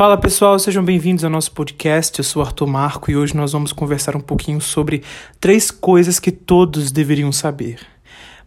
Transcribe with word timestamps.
Fala 0.00 0.16
pessoal, 0.16 0.58
sejam 0.58 0.82
bem-vindos 0.82 1.24
ao 1.24 1.30
nosso 1.30 1.52
podcast. 1.52 2.18
Eu 2.18 2.24
sou 2.24 2.40
Arthur 2.40 2.66
Marco 2.66 3.10
e 3.10 3.16
hoje 3.18 3.36
nós 3.36 3.52
vamos 3.52 3.70
conversar 3.70 4.16
um 4.16 4.20
pouquinho 4.20 4.58
sobre 4.58 5.02
três 5.38 5.70
coisas 5.70 6.18
que 6.18 6.32
todos 6.32 6.90
deveriam 6.90 7.30
saber. 7.30 7.78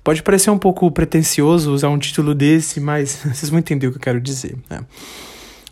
Pode 0.04 0.24
parecer 0.24 0.50
um 0.50 0.58
pouco 0.58 0.90
pretencioso 0.90 1.72
usar 1.72 1.90
um 1.90 2.00
título 2.00 2.34
desse, 2.34 2.80
mas 2.80 3.22
vocês 3.32 3.52
vão 3.52 3.60
entender 3.60 3.86
o 3.86 3.92
que 3.92 3.98
eu 3.98 4.02
quero 4.02 4.20
dizer. 4.20 4.56
Né? 4.68 4.80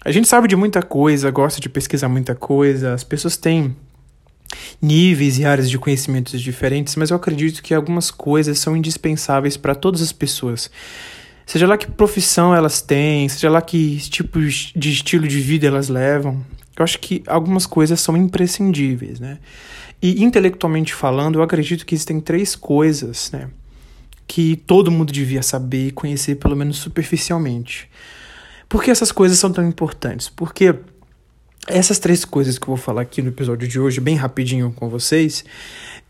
A 0.06 0.12
gente 0.12 0.28
sabe 0.28 0.48
de 0.48 0.56
muita 0.56 0.84
coisa, 0.84 1.32
gosta 1.32 1.60
de 1.60 1.68
pesquisar 1.68 2.10
muita 2.10 2.36
coisa, 2.36 2.94
as 2.94 3.04
pessoas 3.04 3.36
têm 3.36 3.76
níveis 4.80 5.40
e 5.40 5.46
áreas 5.46 5.68
de 5.68 5.80
conhecimentos 5.80 6.40
diferentes, 6.40 6.96
mas 6.96 7.10
eu 7.10 7.18
acredito 7.18 7.64
que 7.64 7.74
algumas 7.74 8.12
coisas 8.12 8.60
são 8.60 8.78
indispensáveis 8.78 9.58
para 9.58 9.74
todas 9.74 10.04
as 10.04 10.12
pessoas. 10.12 10.70
Seja 11.52 11.68
lá 11.68 11.78
que 11.78 11.86
profissão 11.86 12.56
elas 12.56 12.82
têm, 12.82 13.28
seja 13.28 13.50
lá 13.50 13.62
que 13.62 13.98
tipo 14.10 14.40
de 14.40 14.90
estilo 14.90 15.28
de 15.28 15.42
vida 15.42 15.68
elas 15.68 15.90
levam, 15.90 16.46
eu 16.78 16.82
acho 16.82 16.98
que 16.98 17.22
algumas 17.28 17.66
coisas 17.66 18.00
são 18.00 18.16
imprescindíveis, 18.16 19.20
né? 19.20 19.38
E 20.02 20.24
intelectualmente 20.24 20.94
falando, 20.94 21.40
eu 21.40 21.44
acredito 21.44 21.86
que 21.86 21.94
existem 21.94 22.22
três 22.22 22.56
coisas, 22.56 23.32
né? 23.34 23.50
Que 24.26 24.56
todo 24.56 24.90
mundo 24.90 25.12
devia 25.12 25.44
saber 25.44 25.88
e 25.88 25.92
conhecer, 25.92 26.36
pelo 26.36 26.56
menos 26.56 26.78
superficialmente. 26.78 27.90
Por 28.70 28.82
que 28.82 28.90
essas 28.90 29.12
coisas 29.12 29.38
são 29.38 29.52
tão 29.52 29.68
importantes? 29.68 30.30
Porque 30.30 30.74
essas 31.68 32.00
três 32.00 32.26
coisas 32.26 32.58
que 32.58 32.64
eu 32.64 32.76
vou 32.76 32.78
falar 32.78 33.02
aqui 33.02 33.22
no 33.22 33.30
episódio 33.30 33.68
de 33.68 33.80
hoje, 33.80 34.00
bem 34.00 34.16
rapidinho 34.16 34.74
com 34.76 34.90
vocês, 34.90 35.46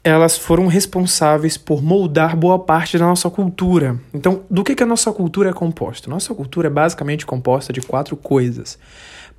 elas 0.04 0.38
foram 0.38 0.68
responsáveis 0.68 1.58
por 1.58 1.84
moldar 1.84 2.36
boa 2.36 2.58
parte 2.58 2.98
da 2.98 3.06
nossa 3.06 3.30
cultura. 3.30 4.00
Então, 4.14 4.44
do 4.50 4.64
que, 4.64 4.74
que 4.74 4.84
a 4.84 4.86
nossa 4.86 5.12
cultura 5.12 5.50
é 5.50 5.54
composta? 5.54 6.10
Nossa 6.10 6.34
cultura 6.34 6.68
é 6.68 6.72
basicamente 6.72 7.26
composta 7.26 7.72
de 7.72 7.82
quatro 7.82 8.16
coisas. 8.16 8.80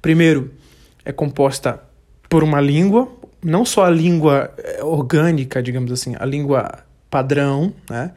Primeiro, 0.00 0.52
é 1.04 1.12
composta 1.12 1.82
por 2.28 2.44
uma 2.44 2.60
língua, 2.60 3.08
não 3.42 3.64
só 3.64 3.84
a 3.84 3.90
língua 3.90 4.52
eh, 4.58 4.84
orgânica, 4.84 5.62
digamos 5.62 5.90
assim, 5.90 6.14
a 6.18 6.24
língua 6.24 6.84
padrão, 7.10 7.72
né? 7.90 8.12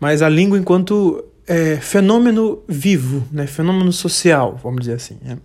mas 0.00 0.22
a 0.22 0.28
língua 0.28 0.56
enquanto 0.56 1.24
é, 1.46 1.76
fenômeno 1.76 2.62
vivo, 2.68 3.26
né? 3.32 3.46
fenômeno 3.46 3.92
social, 3.92 4.58
vamos 4.62 4.80
dizer 4.80 4.94
assim. 4.94 5.18
Né? 5.20 5.36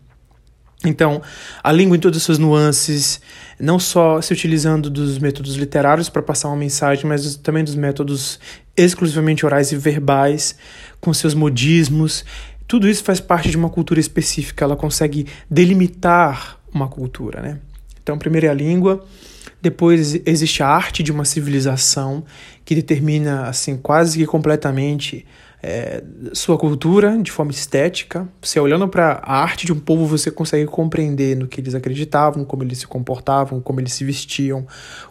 Então, 0.85 1.21
a 1.63 1.71
língua 1.71 1.95
em 1.95 1.99
todas 1.99 2.17
as 2.17 2.23
suas 2.23 2.37
nuances, 2.37 3.21
não 3.59 3.79
só 3.79 4.21
se 4.21 4.33
utilizando 4.33 4.89
dos 4.89 5.17
métodos 5.17 5.55
literários 5.55 6.09
para 6.09 6.21
passar 6.21 6.49
uma 6.49 6.57
mensagem, 6.57 7.05
mas 7.05 7.37
também 7.37 7.63
dos 7.63 7.75
métodos 7.75 8.39
exclusivamente 8.75 9.45
orais 9.45 9.71
e 9.71 9.77
verbais, 9.77 10.55
com 10.99 11.13
seus 11.13 11.33
modismos. 11.33 12.25
Tudo 12.67 12.89
isso 12.89 13.03
faz 13.03 13.19
parte 13.19 13.49
de 13.49 13.55
uma 13.55 13.69
cultura 13.69 13.99
específica, 13.99 14.65
ela 14.65 14.75
consegue 14.75 15.27
delimitar 15.49 16.59
uma 16.73 16.87
cultura, 16.87 17.41
né? 17.41 17.59
Então, 18.01 18.17
primeiro 18.17 18.47
é 18.47 18.49
a 18.49 18.53
língua, 18.53 19.05
depois 19.61 20.19
existe 20.25 20.61
a 20.61 20.67
arte 20.67 21.01
de 21.01 21.11
uma 21.11 21.23
civilização 21.23 22.25
que 22.65 22.75
determina 22.75 23.43
assim 23.43 23.77
quase 23.77 24.17
que 24.17 24.25
completamente 24.25 25.25
é, 25.65 26.03
sua 26.33 26.57
cultura 26.57 27.17
de 27.17 27.31
forma 27.31 27.51
estética. 27.51 28.27
Você 28.41 28.59
olhando 28.59 28.85
para 28.85 29.21
a 29.23 29.41
arte 29.41 29.65
de 29.65 29.71
um 29.71 29.79
povo, 29.79 30.05
você 30.05 30.29
consegue 30.29 30.65
compreender 30.65 31.37
no 31.37 31.47
que 31.47 31.61
eles 31.61 31.73
acreditavam, 31.73 32.43
como 32.43 32.63
eles 32.63 32.79
se 32.79 32.87
comportavam, 32.87 33.61
como 33.61 33.79
eles 33.79 33.93
se 33.93 34.03
vestiam, 34.03 34.67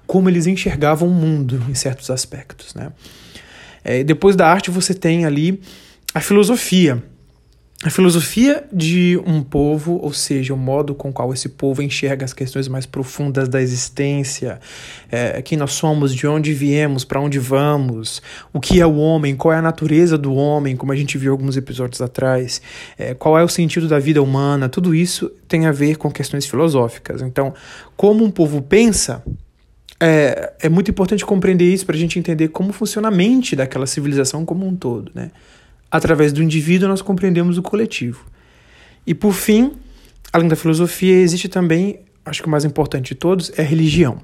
como 0.06 0.28
eles 0.28 0.46
enxergavam 0.46 1.08
o 1.08 1.12
mundo 1.12 1.64
em 1.70 1.74
certos 1.74 2.10
aspectos. 2.10 2.74
Né? 2.74 2.92
É, 3.82 4.04
depois 4.04 4.36
da 4.36 4.46
arte, 4.46 4.70
você 4.70 4.92
tem 4.92 5.24
ali 5.24 5.58
a 6.14 6.20
filosofia 6.20 7.02
a 7.84 7.90
filosofia 7.90 8.64
de 8.72 9.20
um 9.26 9.42
povo, 9.42 9.98
ou 10.00 10.12
seja, 10.12 10.54
o 10.54 10.56
modo 10.56 10.94
com 10.94 11.12
qual 11.12 11.32
esse 11.32 11.48
povo 11.48 11.82
enxerga 11.82 12.24
as 12.24 12.32
questões 12.32 12.68
mais 12.68 12.86
profundas 12.86 13.48
da 13.48 13.60
existência, 13.60 14.60
é, 15.10 15.42
quem 15.42 15.58
nós 15.58 15.72
somos, 15.72 16.14
de 16.14 16.24
onde 16.24 16.52
viemos, 16.52 17.04
para 17.04 17.20
onde 17.20 17.40
vamos, 17.40 18.22
o 18.52 18.60
que 18.60 18.80
é 18.80 18.86
o 18.86 18.96
homem, 18.96 19.34
qual 19.34 19.52
é 19.52 19.56
a 19.56 19.62
natureza 19.62 20.16
do 20.16 20.32
homem, 20.32 20.76
como 20.76 20.92
a 20.92 20.96
gente 20.96 21.18
viu 21.18 21.32
alguns 21.32 21.56
episódios 21.56 22.00
atrás, 22.00 22.62
é, 22.96 23.14
qual 23.14 23.36
é 23.36 23.42
o 23.42 23.48
sentido 23.48 23.88
da 23.88 23.98
vida 23.98 24.22
humana, 24.22 24.68
tudo 24.68 24.94
isso 24.94 25.28
tem 25.48 25.66
a 25.66 25.72
ver 25.72 25.96
com 25.96 26.08
questões 26.08 26.46
filosóficas. 26.46 27.20
Então, 27.20 27.52
como 27.96 28.24
um 28.24 28.30
povo 28.30 28.62
pensa, 28.62 29.24
é, 29.98 30.52
é 30.60 30.68
muito 30.68 30.88
importante 30.88 31.26
compreender 31.26 31.64
isso 31.64 31.84
para 31.84 31.96
a 31.96 31.98
gente 31.98 32.16
entender 32.16 32.48
como 32.48 32.72
funciona 32.72 33.08
a 33.08 33.10
mente 33.10 33.56
daquela 33.56 33.88
civilização 33.88 34.44
como 34.44 34.64
um 34.64 34.76
todo, 34.76 35.10
né? 35.14 35.32
Através 35.92 36.32
do 36.32 36.42
indivíduo, 36.42 36.88
nós 36.88 37.02
compreendemos 37.02 37.58
o 37.58 37.62
coletivo. 37.62 38.24
E 39.06 39.12
por 39.12 39.34
fim, 39.34 39.72
além 40.32 40.48
da 40.48 40.56
filosofia, 40.56 41.16
existe 41.16 41.50
também, 41.50 42.00
acho 42.24 42.40
que 42.40 42.48
o 42.48 42.50
mais 42.50 42.64
importante 42.64 43.08
de 43.08 43.14
todos, 43.14 43.52
é 43.58 43.60
a 43.60 43.64
religião. 43.64 44.22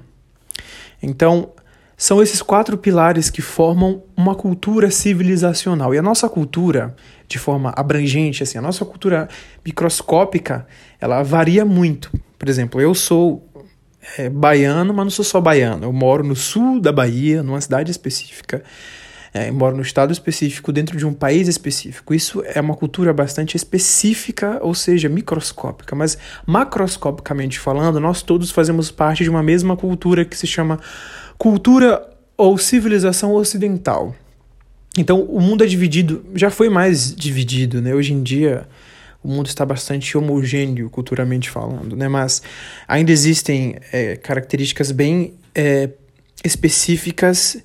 Então, 0.99 1.51
são 1.95 2.23
esses 2.23 2.41
quatro 2.41 2.75
pilares 2.75 3.29
que 3.29 3.39
formam 3.39 4.01
uma 4.17 4.33
cultura 4.33 4.89
civilizacional. 4.89 5.93
E 5.93 5.99
a 5.99 6.01
nossa 6.01 6.27
cultura, 6.27 6.95
de 7.27 7.37
forma 7.37 7.71
abrangente, 7.77 8.41
assim, 8.41 8.57
a 8.57 8.61
nossa 8.63 8.83
cultura 8.83 9.29
microscópica, 9.63 10.65
ela 10.99 11.21
varia 11.21 11.63
muito. 11.63 12.11
Por 12.39 12.49
exemplo, 12.49 12.81
eu 12.81 12.95
sou 12.95 13.47
é, 14.17 14.27
baiano, 14.27 14.91
mas 14.91 15.05
não 15.05 15.11
sou 15.11 15.23
só 15.23 15.39
baiano. 15.39 15.85
Eu 15.85 15.93
moro 15.93 16.23
no 16.23 16.35
sul 16.35 16.81
da 16.81 16.91
Bahia, 16.91 17.43
numa 17.43 17.61
cidade 17.61 17.91
específica 17.91 18.63
é, 19.33 19.51
mora 19.51 19.75
no 19.75 19.81
estado 19.81 20.11
específico, 20.11 20.71
dentro 20.71 20.97
de 20.97 21.05
um 21.05 21.13
país 21.13 21.47
específico. 21.47 22.13
Isso 22.13 22.43
é 22.45 22.59
uma 22.59 22.75
cultura 22.75 23.13
bastante 23.13 23.55
específica, 23.55 24.59
ou 24.61 24.73
seja, 24.73 25.07
microscópica. 25.07 25.95
Mas 25.95 26.17
macroscopicamente 26.45 27.59
falando, 27.59 27.99
nós 27.99 28.21
todos 28.21 28.51
fazemos 28.51 28.91
parte 28.91 29.23
de 29.23 29.29
uma 29.29 29.43
mesma 29.43 29.77
cultura 29.77 30.25
que 30.25 30.37
se 30.37 30.47
chama 30.47 30.79
cultura 31.37 32.09
ou 32.35 32.57
civilização 32.57 33.33
ocidental. 33.33 34.15
Então, 34.97 35.21
o 35.21 35.39
mundo 35.39 35.63
é 35.63 35.67
dividido, 35.67 36.25
já 36.33 36.49
foi 36.49 36.69
mais 36.69 37.13
dividido, 37.15 37.81
né? 37.81 37.93
Hoje 37.93 38.13
em 38.13 38.23
dia, 38.23 38.67
o 39.23 39.27
mundo 39.27 39.47
está 39.47 39.65
bastante 39.65 40.17
homogêneo 40.17 40.89
culturalmente 40.89 41.49
falando, 41.49 41.95
né? 41.95 42.07
Mas 42.07 42.41
ainda 42.87 43.11
existem 43.11 43.75
é, 43.91 44.15
características 44.15 44.91
bem 44.91 45.33
é, 45.53 45.89
específicas 46.43 47.57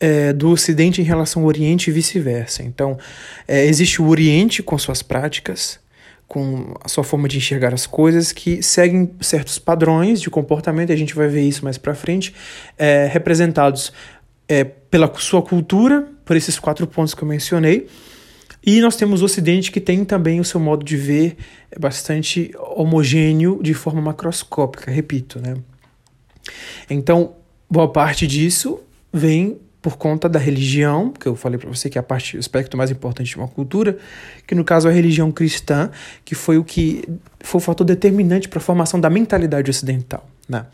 é, 0.00 0.32
do 0.32 0.50
Ocidente 0.50 1.00
em 1.00 1.04
relação 1.04 1.42
ao 1.42 1.48
Oriente 1.48 1.88
e 1.88 1.92
vice-versa. 1.92 2.62
Então, 2.62 2.98
é, 3.46 3.64
existe 3.66 4.00
o 4.00 4.08
Oriente 4.08 4.62
com 4.62 4.76
suas 4.78 5.02
práticas, 5.02 5.78
com 6.26 6.74
a 6.84 6.88
sua 6.88 7.02
forma 7.02 7.28
de 7.28 7.38
enxergar 7.38 7.72
as 7.72 7.86
coisas, 7.86 8.32
que 8.32 8.62
seguem 8.62 9.10
certos 9.20 9.58
padrões 9.58 10.20
de 10.20 10.28
comportamento, 10.28 10.90
e 10.90 10.92
a 10.92 10.96
gente 10.96 11.14
vai 11.14 11.28
ver 11.28 11.42
isso 11.42 11.64
mais 11.64 11.78
para 11.78 11.94
frente, 11.94 12.34
é, 12.76 13.08
representados 13.10 13.92
é, 14.48 14.64
pela 14.64 15.12
sua 15.16 15.42
cultura, 15.42 16.06
por 16.24 16.36
esses 16.36 16.58
quatro 16.58 16.86
pontos 16.86 17.14
que 17.14 17.22
eu 17.22 17.28
mencionei. 17.28 17.86
E 18.64 18.80
nós 18.80 18.96
temos 18.96 19.22
o 19.22 19.24
Ocidente 19.24 19.70
que 19.70 19.80
tem 19.80 20.04
também 20.04 20.40
o 20.40 20.44
seu 20.44 20.60
modo 20.60 20.84
de 20.84 20.96
ver 20.96 21.36
bastante 21.78 22.50
homogêneo 22.76 23.60
de 23.62 23.72
forma 23.72 24.00
macroscópica, 24.00 24.90
repito, 24.90 25.40
né? 25.40 25.56
Então, 26.90 27.34
boa 27.70 27.90
parte 27.90 28.26
disso 28.26 28.80
vem 29.12 29.58
por 29.88 29.96
conta 29.96 30.28
da 30.28 30.38
religião, 30.38 31.10
que 31.10 31.26
eu 31.26 31.34
falei 31.34 31.58
para 31.58 31.70
você 31.70 31.88
que 31.88 31.96
é 31.96 32.00
a 32.00 32.02
parte, 32.02 32.36
o 32.36 32.38
aspecto 32.38 32.76
mais 32.76 32.90
importante 32.90 33.30
de 33.30 33.36
uma 33.38 33.48
cultura, 33.48 33.96
que 34.46 34.54
no 34.54 34.62
caso 34.62 34.86
é 34.86 34.90
a 34.90 34.94
religião 34.94 35.32
cristã, 35.32 35.90
que 36.26 36.34
foi 36.34 36.58
o 36.58 36.64
que 36.64 37.08
foi 37.40 37.58
o 37.58 37.64
fator 37.64 37.86
determinante 37.86 38.50
para 38.50 38.58
a 38.58 38.60
formação 38.60 39.00
da 39.00 39.08
mentalidade 39.08 39.70
ocidental, 39.70 40.28
né? 40.46 40.66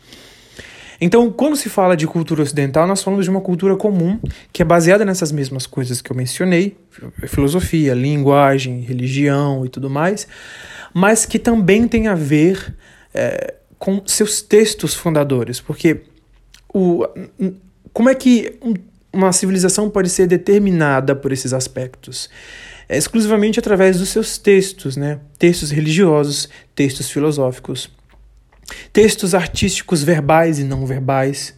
Então, 0.99 1.31
quando 1.31 1.55
se 1.55 1.69
fala 1.69 1.95
de 1.95 2.05
cultura 2.05 2.41
ocidental, 2.41 2.85
nós 2.85 3.01
falamos 3.01 3.23
de 3.23 3.31
uma 3.31 3.39
cultura 3.39 3.77
comum 3.77 4.19
que 4.51 4.61
é 4.61 4.65
baseada 4.65 5.05
nessas 5.05 5.31
mesmas 5.31 5.65
coisas 5.65 6.01
que 6.01 6.11
eu 6.11 6.15
mencionei, 6.15 6.75
filosofia, 7.27 7.93
linguagem, 7.93 8.81
religião 8.81 9.65
e 9.65 9.69
tudo 9.69 9.89
mais, 9.89 10.27
mas 10.93 11.25
que 11.25 11.39
também 11.39 11.87
tem 11.87 12.09
a 12.09 12.15
ver 12.15 12.75
é, 13.13 13.55
com 13.79 14.01
seus 14.05 14.41
textos 14.41 14.93
fundadores, 14.93 15.61
porque 15.61 16.01
o, 16.73 17.05
como 17.95 18.09
é 18.09 18.13
que 18.13 18.59
uma 19.15 19.31
civilização 19.31 19.89
pode 19.89 20.09
ser 20.09 20.27
determinada 20.27 21.15
por 21.15 21.31
esses 21.31 21.53
aspectos. 21.53 22.29
É 22.87 22.97
exclusivamente 22.97 23.59
através 23.59 23.97
dos 23.97 24.09
seus 24.09 24.37
textos, 24.37 24.95
né? 24.95 25.19
Textos 25.39 25.71
religiosos, 25.71 26.49
textos 26.75 27.09
filosóficos, 27.09 27.89
textos 28.93 29.33
artísticos 29.33 30.03
verbais 30.03 30.59
e 30.59 30.63
não 30.63 30.85
verbais, 30.85 31.55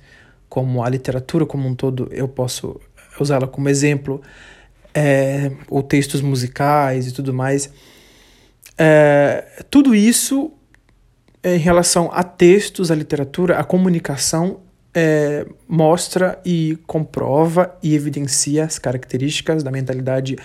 como 0.47 0.83
a 0.83 0.89
literatura 0.89 1.45
como 1.45 1.67
um 1.67 1.75
todo, 1.75 2.07
eu 2.11 2.27
posso 2.27 2.79
usá-la 3.19 3.47
como 3.47 3.67
exemplo, 3.67 4.21
é, 4.93 5.51
ou 5.67 5.83
textos 5.83 6.21
musicais 6.21 7.07
e 7.07 7.11
tudo 7.11 7.33
mais. 7.33 7.69
É, 8.77 9.63
tudo 9.69 9.93
isso 9.95 10.51
em 11.43 11.57
relação 11.57 12.09
a 12.13 12.23
textos, 12.23 12.91
a 12.91 12.95
literatura, 12.95 13.57
a 13.57 13.63
comunicação 13.63 14.61
é, 14.99 15.45
mostra 15.67 16.41
e 16.43 16.75
comprova 16.87 17.77
e 17.83 17.93
evidencia 17.93 18.63
as 18.63 18.79
características 18.79 19.61
da 19.61 19.69
mentalidade 19.69 20.35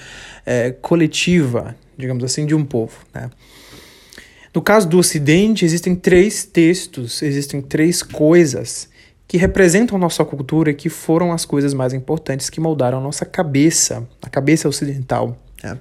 é, 0.45 0.73
coletiva, 0.73 1.75
digamos 1.97 2.23
assim, 2.23 2.45
de 2.45 2.55
um 2.55 2.63
povo. 2.63 2.99
Né? 3.15 3.31
No 4.55 4.61
caso 4.61 4.87
do 4.87 4.99
Ocidente, 4.99 5.65
existem 5.65 5.97
três 5.97 6.45
textos, 6.45 7.23
existem 7.23 7.63
três 7.63 8.03
coisas 8.03 8.91
que 9.27 9.39
representam 9.39 9.97
nossa 9.97 10.23
cultura 10.23 10.73
e 10.73 10.75
que 10.75 10.91
foram 10.91 11.33
as 11.33 11.47
coisas 11.47 11.73
mais 11.73 11.95
importantes 11.95 12.51
que 12.51 12.61
moldaram 12.61 12.99
a 12.99 13.01
nossa 13.01 13.25
cabeça, 13.25 14.07
a 14.21 14.29
cabeça 14.29 14.69
ocidental. 14.69 15.35
Né? 15.65 15.79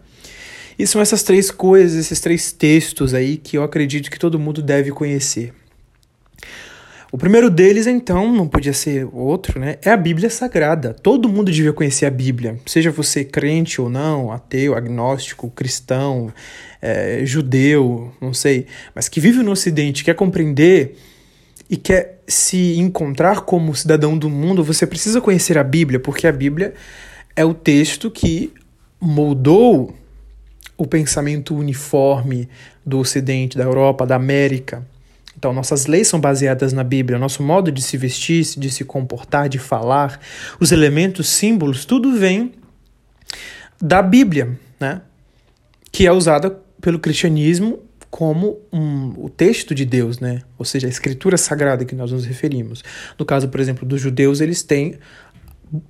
E 0.80 0.88
são 0.88 1.02
essas 1.02 1.24
três 1.24 1.52
coisas, 1.52 2.06
esses 2.06 2.22
três 2.22 2.54
textos 2.54 3.14
aí 3.14 3.36
que 3.36 3.58
eu 3.58 3.64
acredito 3.64 4.10
que 4.10 4.18
todo 4.18 4.40
mundo 4.40 4.62
deve 4.62 4.92
conhecer. 4.92 5.54
O 7.12 7.18
primeiro 7.18 7.50
deles, 7.50 7.88
então, 7.88 8.32
não 8.32 8.48
podia 8.48 8.72
ser 8.72 9.06
outro, 9.12 9.60
né? 9.60 9.78
É 9.82 9.92
a 9.92 9.98
Bíblia 9.98 10.30
Sagrada. 10.30 10.94
Todo 10.94 11.28
mundo 11.28 11.52
devia 11.52 11.74
conhecer 11.74 12.06
a 12.06 12.10
Bíblia, 12.10 12.58
seja 12.66 12.90
você 12.90 13.26
crente 13.26 13.82
ou 13.82 13.90
não, 13.90 14.32
ateu, 14.32 14.74
agnóstico, 14.76 15.50
cristão, 15.50 16.32
é, 16.82 17.26
judeu, 17.26 18.14
não 18.22 18.34
sei, 18.34 18.66
mas 18.96 19.10
que 19.10 19.20
vive 19.20 19.44
no 19.44 19.52
Ocidente, 19.52 20.06
quer 20.06 20.16
compreender 20.16 20.98
e 21.70 21.76
quer 21.76 22.22
se 22.26 22.80
encontrar 22.80 23.42
como 23.42 23.76
cidadão 23.76 24.18
do 24.18 24.30
mundo, 24.30 24.64
você 24.64 24.88
precisa 24.88 25.20
conhecer 25.20 25.58
a 25.58 25.64
Bíblia, 25.66 26.00
porque 26.00 26.26
a 26.26 26.32
Bíblia 26.32 26.74
é 27.36 27.44
o 27.44 27.54
texto 27.54 28.10
que 28.10 28.54
moldou 29.02 29.94
o 30.78 30.88
pensamento 30.88 31.56
uniforme 31.56 32.48
do 32.86 33.00
Ocidente, 33.00 33.58
da 33.58 33.66
Europa, 33.66 34.06
da 34.06 34.16
América. 34.16 34.86
Então, 35.38 35.54
nossas 35.54 35.86
leis 35.86 36.08
são 36.08 36.20
baseadas 36.20 36.74
na 36.74 36.84
Bíblia, 36.84 37.18
nosso 37.18 37.42
modo 37.42 37.72
de 37.72 37.82
se 37.82 37.98
vestir, 37.98 38.44
de 38.58 38.70
se 38.70 38.84
comportar, 38.84 39.48
de 39.48 39.58
falar, 39.58 40.20
os 40.60 40.72
elementos, 40.72 41.30
símbolos, 41.30 41.86
tudo 41.86 42.18
vem 42.18 42.54
da 43.82 44.02
Bíblia, 44.02 44.60
né? 44.80 45.02
Que 45.92 46.06
é 46.06 46.12
usada 46.12 46.60
pelo 46.80 47.00
cristianismo 47.00 47.80
como 48.10 48.60
um, 48.74 49.14
o 49.18 49.30
texto 49.30 49.74
de 49.74 49.86
Deus, 49.86 50.20
né? 50.20 50.42
Ou 50.58 50.66
seja, 50.66 50.86
a 50.86 50.90
escritura 50.90 51.38
sagrada 51.38 51.86
que 51.86 51.96
nós 51.96 52.12
nos 52.12 52.26
referimos. 52.26 52.84
No 53.18 53.26
caso, 53.26 53.48
por 53.48 53.60
exemplo, 53.60 53.88
dos 53.88 54.02
judeus, 54.02 54.42
eles 54.42 54.62
têm 54.62 55.00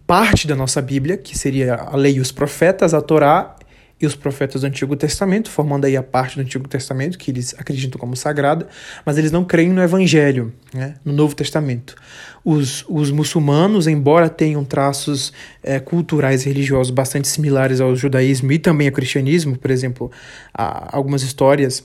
parte 0.06 0.48
da 0.48 0.56
nossa 0.56 0.82
Bíblia, 0.82 1.18
que 1.18 1.38
seria 1.38 1.76
a 1.76 1.96
lei 1.96 2.18
e 2.18 2.20
os 2.20 2.32
profetas, 2.32 2.94
a 2.94 3.02
Torá 3.02 3.56
e 4.02 4.06
os 4.06 4.16
profetas 4.16 4.62
do 4.62 4.68
Antigo 4.68 4.96
Testamento, 4.96 5.50
formando 5.50 5.86
aí 5.86 5.96
a 5.96 6.04
parte 6.04 6.36
do 6.36 6.42
Antigo 6.42 6.68
Testamento 6.68 7.18
que 7.18 7.32
eles 7.32 7.56
acreditam 7.58 8.00
como 8.00 8.16
sagrada, 8.16 8.68
mas 9.06 9.18
eles 9.18 9.32
não 9.32 9.44
creem 9.44 9.70
no 9.70 9.82
Evangelho, 9.82 10.54
né, 10.74 10.96
no 11.06 11.14
Novo 11.14 11.36
Testamento. 11.36 11.96
Os, 12.44 12.84
os 12.90 13.12
muçulmanos, 13.12 13.88
embora 13.88 14.30
tenham 14.30 14.64
traços 14.64 15.32
é, 15.62 15.80
culturais 15.80 16.46
e 16.46 16.50
religiosos 16.50 16.92
bastante 16.92 17.28
similares 17.28 17.80
ao 17.80 17.96
judaísmo 17.96 18.52
e 18.52 18.60
também 18.60 18.88
ao 18.88 18.94
cristianismo, 18.94 19.58
por 19.58 19.70
exemplo, 19.70 20.12
algumas 20.54 21.22
histórias 21.22 21.84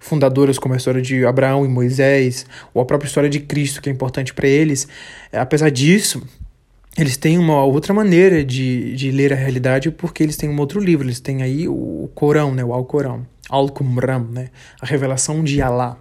fundadoras 0.00 0.58
como 0.58 0.74
a 0.74 0.76
história 0.76 1.00
de 1.00 1.24
Abraão 1.24 1.64
e 1.64 1.68
Moisés, 1.68 2.44
ou 2.74 2.82
a 2.82 2.84
própria 2.84 3.06
história 3.06 3.30
de 3.30 3.38
Cristo, 3.38 3.80
que 3.80 3.88
é 3.88 3.92
importante 3.92 4.34
para 4.34 4.48
eles, 4.48 4.88
é, 5.30 5.38
apesar 5.38 5.70
disso, 5.70 6.22
eles 6.96 7.16
têm 7.16 7.38
uma 7.38 7.64
outra 7.64 7.94
maneira 7.94 8.44
de, 8.44 8.94
de 8.94 9.10
ler 9.10 9.32
a 9.32 9.36
realidade 9.36 9.90
porque 9.90 10.22
eles 10.22 10.36
têm 10.36 10.48
um 10.48 10.58
outro 10.58 10.78
livro, 10.78 11.06
eles 11.06 11.20
têm 11.20 11.42
aí 11.42 11.66
o 11.68 12.10
Corão, 12.14 12.54
né, 12.54 12.64
o 12.64 12.72
Alcorão, 12.72 13.26
Al-Qumran, 13.48 14.26
né, 14.30 14.48
a 14.80 14.86
revelação 14.86 15.42
de 15.42 15.62
Alá. 15.62 15.98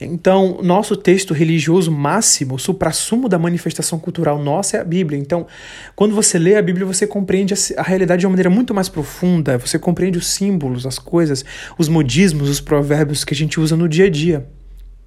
Então, 0.00 0.58
nosso 0.62 0.96
texto 0.96 1.32
religioso 1.32 1.92
máximo, 1.92 2.56
o 2.56 2.58
suprassumo 2.58 3.28
da 3.28 3.38
manifestação 3.38 4.00
cultural 4.00 4.42
nossa 4.42 4.76
é 4.76 4.80
a 4.80 4.84
Bíblia. 4.84 5.18
Então, 5.18 5.46
quando 5.94 6.12
você 6.14 6.40
lê 6.40 6.56
a 6.56 6.62
Bíblia, 6.62 6.84
você 6.84 7.06
compreende 7.06 7.54
a 7.76 7.82
realidade 7.82 8.20
de 8.20 8.26
uma 8.26 8.30
maneira 8.30 8.50
muito 8.50 8.74
mais 8.74 8.88
profunda, 8.88 9.56
você 9.58 9.78
compreende 9.78 10.18
os 10.18 10.26
símbolos, 10.26 10.86
as 10.86 10.98
coisas, 10.98 11.44
os 11.78 11.88
modismos, 11.88 12.48
os 12.48 12.60
provérbios 12.60 13.24
que 13.24 13.32
a 13.32 13.36
gente 13.36 13.60
usa 13.60 13.76
no 13.76 13.88
dia 13.88 14.06
a 14.06 14.10
dia. 14.10 14.46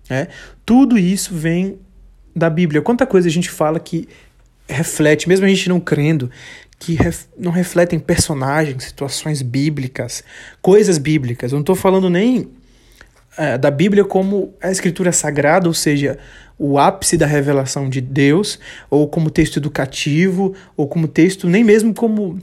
Né? 0.10 0.28
Tudo 0.66 0.98
isso 0.98 1.34
vem 1.34 1.78
da 2.36 2.50
Bíblia. 2.50 2.82
Quanta 2.82 3.06
coisa 3.06 3.28
a 3.28 3.32
gente 3.32 3.50
fala 3.50 3.80
que 3.80 4.08
reflete, 4.68 5.28
mesmo 5.28 5.46
a 5.46 5.50
gente 5.50 5.70
não 5.70 5.80
crendo, 5.80 6.30
que 6.80 6.96
ref, 6.96 7.26
não 7.38 7.52
refletem 7.52 8.00
personagens, 8.00 8.84
situações 8.84 9.42
bíblicas, 9.42 10.24
coisas 10.62 10.98
bíblicas. 10.98 11.52
Eu 11.52 11.58
não 11.58 11.62
estou 11.62 11.76
falando 11.76 12.10
nem 12.10 12.50
é, 13.38 13.58
da 13.58 13.72
Bíblia 13.72 14.04
como 14.04 14.54
a 14.62 14.72
escritura 14.72 15.12
sagrada, 15.12 15.68
ou 15.68 15.74
seja, 15.74 16.18
o 16.58 16.78
ápice 16.80 17.18
da 17.18 17.26
revelação 17.26 17.90
de 17.90 18.02
Deus, 18.02 18.60
ou 18.90 19.08
como 19.08 19.30
texto 19.30 19.58
educativo, 19.58 20.54
ou 20.76 20.88
como 20.88 21.08
texto, 21.08 21.48
nem 21.48 21.64
mesmo 21.64 21.94
como 21.94 22.40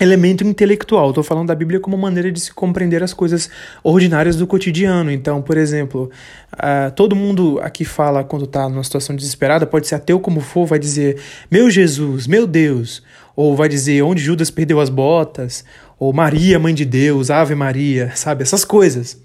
elemento 0.00 0.42
intelectual. 0.42 1.10
Estou 1.10 1.22
falando 1.22 1.48
da 1.48 1.54
Bíblia 1.54 1.78
como 1.78 1.96
maneira 1.96 2.32
de 2.32 2.40
se 2.40 2.52
compreender 2.52 3.02
as 3.02 3.12
coisas 3.12 3.50
ordinárias 3.84 4.34
do 4.34 4.46
cotidiano. 4.46 5.10
Então, 5.10 5.42
por 5.42 5.56
exemplo, 5.58 6.10
uh, 6.54 6.90
todo 6.96 7.14
mundo 7.14 7.60
aqui 7.62 7.84
fala 7.84 8.24
quando 8.24 8.46
está 8.46 8.68
numa 8.68 8.82
situação 8.82 9.14
desesperada, 9.14 9.66
pode 9.66 9.86
ser 9.86 9.96
ateu 9.96 10.18
como 10.18 10.40
for, 10.40 10.66
vai 10.66 10.78
dizer 10.78 11.20
meu 11.50 11.70
Jesus, 11.70 12.26
meu 12.26 12.46
Deus, 12.46 13.02
ou 13.36 13.54
vai 13.54 13.68
dizer 13.68 14.02
onde 14.02 14.22
Judas 14.22 14.50
perdeu 14.50 14.80
as 14.80 14.88
botas, 14.88 15.64
ou 15.98 16.12
Maria, 16.12 16.58
mãe 16.58 16.74
de 16.74 16.86
Deus, 16.86 17.30
Ave 17.30 17.54
Maria, 17.54 18.10
sabe? 18.16 18.42
Essas 18.42 18.64
coisas. 18.64 19.20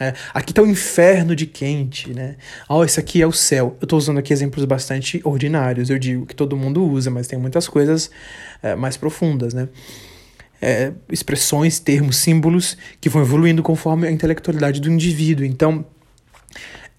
É, 0.00 0.12
aqui 0.32 0.50
está 0.50 0.60
o 0.60 0.66
inferno 0.66 1.36
de 1.36 1.46
quente, 1.46 2.12
né? 2.12 2.36
Oh, 2.68 2.84
esse 2.84 2.98
aqui 2.98 3.22
é 3.22 3.26
o 3.26 3.32
céu. 3.32 3.76
Eu 3.80 3.84
estou 3.84 3.98
usando 3.98 4.18
aqui 4.18 4.32
exemplos 4.32 4.64
bastante 4.64 5.20
ordinários, 5.24 5.88
eu 5.88 5.98
digo 5.98 6.26
que 6.26 6.34
todo 6.34 6.56
mundo 6.56 6.84
usa, 6.84 7.10
mas 7.10 7.28
tem 7.28 7.38
muitas 7.38 7.68
coisas 7.68 8.10
é, 8.62 8.74
mais 8.74 8.96
profundas, 8.96 9.54
né? 9.54 9.68
É, 10.60 10.92
expressões, 11.10 11.78
termos, 11.78 12.16
símbolos 12.16 12.76
que 13.00 13.08
vão 13.08 13.22
evoluindo 13.22 13.62
conforme 13.62 14.08
a 14.08 14.10
intelectualidade 14.10 14.80
do 14.80 14.90
indivíduo. 14.90 15.44
Então, 15.44 15.84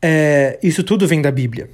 é, 0.02 0.60
isso 0.62 0.84
tudo 0.84 1.08
vem 1.08 1.22
da 1.22 1.32
Bíblia. 1.32 1.70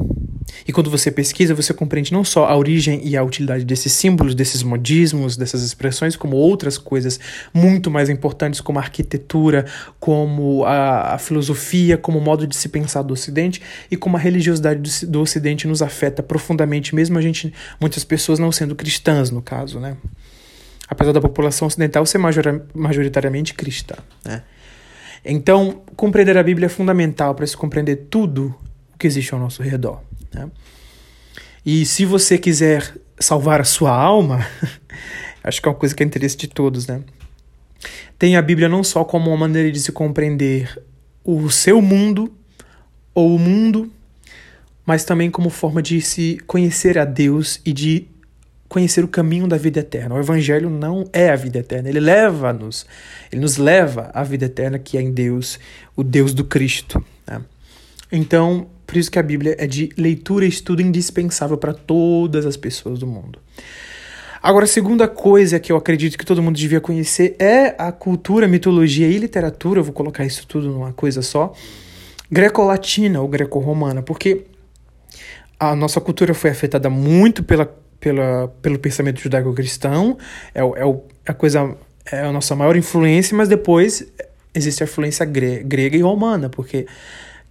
E 0.67 0.71
quando 0.71 0.89
você 0.89 1.11
pesquisa, 1.11 1.55
você 1.55 1.73
compreende 1.73 2.13
não 2.13 2.23
só 2.23 2.45
a 2.45 2.55
origem 2.55 3.01
e 3.03 3.17
a 3.17 3.23
utilidade 3.23 3.65
desses 3.65 3.91
símbolos, 3.93 4.35
desses 4.35 4.63
modismos, 4.63 5.35
dessas 5.37 5.63
expressões, 5.63 6.15
como 6.15 6.35
outras 6.35 6.77
coisas 6.77 7.19
muito 7.53 7.89
mais 7.89 8.09
importantes, 8.09 8.61
como 8.61 8.79
a 8.79 8.81
arquitetura, 8.81 9.65
como 9.99 10.63
a, 10.65 11.15
a 11.15 11.17
filosofia, 11.17 11.97
como 11.97 12.19
o 12.19 12.21
modo 12.21 12.45
de 12.45 12.55
se 12.55 12.69
pensar 12.69 13.01
do 13.01 13.13
Ocidente 13.13 13.61
e 13.89 13.97
como 13.97 14.17
a 14.17 14.19
religiosidade 14.19 14.79
do, 14.79 15.11
do 15.11 15.21
Ocidente 15.21 15.67
nos 15.67 15.81
afeta 15.81 16.21
profundamente, 16.21 16.93
mesmo 16.93 17.17
a 17.17 17.21
gente, 17.21 17.53
muitas 17.79 18.03
pessoas 18.03 18.39
não 18.39 18.51
sendo 18.51 18.75
cristãs, 18.75 19.31
no 19.31 19.41
caso, 19.41 19.79
né? 19.79 19.97
Apesar 20.87 21.13
da 21.13 21.21
população 21.21 21.67
ocidental 21.67 22.05
ser 22.05 22.19
majoritariamente 22.73 23.53
cristã, 23.53 23.95
né? 24.25 24.43
Então, 25.23 25.81
compreender 25.95 26.37
a 26.37 26.43
Bíblia 26.43 26.65
é 26.65 26.69
fundamental 26.69 27.35
para 27.35 27.45
se 27.45 27.55
compreender 27.55 28.07
tudo 28.09 28.55
o 28.93 28.97
que 28.97 29.05
existe 29.05 29.33
ao 29.33 29.39
nosso 29.39 29.61
redor. 29.61 30.01
Né? 30.33 30.49
E 31.65 31.85
se 31.85 32.05
você 32.05 32.37
quiser 32.37 32.95
salvar 33.19 33.61
a 33.61 33.63
sua 33.63 33.91
alma, 33.91 34.45
acho 35.43 35.61
que 35.61 35.67
é 35.67 35.71
uma 35.71 35.77
coisa 35.77 35.93
que 35.93 36.01
é 36.01 36.05
interesse 36.05 36.37
de 36.37 36.47
todos, 36.47 36.87
né? 36.87 37.01
Tem 38.17 38.35
a 38.35 38.41
Bíblia 38.41 38.69
não 38.69 38.83
só 38.83 39.03
como 39.03 39.29
uma 39.29 39.37
maneira 39.37 39.71
de 39.71 39.79
se 39.79 39.91
compreender 39.91 40.79
o 41.23 41.49
seu 41.49 41.81
mundo 41.81 42.31
ou 43.13 43.35
o 43.35 43.39
mundo, 43.39 43.91
mas 44.85 45.03
também 45.03 45.31
como 45.31 45.49
forma 45.49 45.81
de 45.81 46.01
se 46.01 46.39
conhecer 46.45 46.97
a 46.97 47.05
Deus 47.05 47.59
e 47.65 47.73
de 47.73 48.07
conhecer 48.71 49.03
o 49.03 49.07
caminho 49.07 49.49
da 49.49 49.57
vida 49.57 49.81
eterna. 49.81 50.15
O 50.15 50.19
evangelho 50.19 50.69
não 50.69 51.03
é 51.11 51.29
a 51.29 51.35
vida 51.35 51.59
eterna, 51.59 51.89
ele 51.89 51.99
leva-nos, 51.99 52.85
ele 53.29 53.41
nos 53.41 53.57
leva 53.57 54.09
à 54.13 54.23
vida 54.23 54.45
eterna 54.45 54.79
que 54.79 54.97
é 54.97 55.01
em 55.01 55.11
Deus, 55.11 55.59
o 55.93 56.01
Deus 56.01 56.33
do 56.33 56.45
Cristo. 56.45 57.03
Né? 57.27 57.41
Então, 58.09 58.67
por 58.87 58.95
isso 58.95 59.11
que 59.11 59.19
a 59.19 59.23
Bíblia 59.23 59.57
é 59.59 59.67
de 59.67 59.89
leitura 59.97 60.45
e 60.45 60.47
estudo 60.47 60.81
indispensável 60.81 61.57
para 61.57 61.73
todas 61.73 62.45
as 62.45 62.55
pessoas 62.55 62.97
do 62.97 63.05
mundo. 63.05 63.39
Agora, 64.41 64.63
a 64.63 64.69
segunda 64.69 65.05
coisa 65.05 65.59
que 65.59 65.69
eu 65.69 65.75
acredito 65.75 66.17
que 66.17 66.25
todo 66.25 66.41
mundo 66.41 66.55
devia 66.55 66.79
conhecer 66.79 67.35
é 67.39 67.75
a 67.77 67.91
cultura, 67.91 68.47
mitologia 68.47 69.07
e 69.07 69.17
literatura, 69.17 69.81
eu 69.81 69.83
vou 69.83 69.91
colocar 69.91 70.23
isso 70.23 70.47
tudo 70.47 70.69
numa 70.69 70.93
coisa 70.93 71.21
só, 71.21 71.51
greco-latina 72.31 73.19
ou 73.19 73.27
greco-romana, 73.27 74.01
porque 74.01 74.45
a 75.59 75.75
nossa 75.75 75.99
cultura 75.99 76.33
foi 76.33 76.49
afetada 76.49 76.89
muito 76.89 77.43
pela 77.43 77.80
pela, 78.01 78.49
pelo 78.61 78.79
pensamento 78.79 79.21
judaico-cristão, 79.21 80.17
é, 80.53 80.61
é, 80.61 80.63
é 80.63 81.31
a 81.31 81.33
coisa, 81.33 81.77
é 82.11 82.21
a 82.21 82.31
nossa 82.31 82.55
maior 82.55 82.75
influência, 82.75 83.37
mas 83.37 83.47
depois 83.47 84.05
existe 84.53 84.83
a 84.83 84.85
influência 84.85 85.25
gre 85.25 85.63
grega 85.63 85.95
e 85.95 86.01
romana, 86.01 86.49
porque 86.49 86.87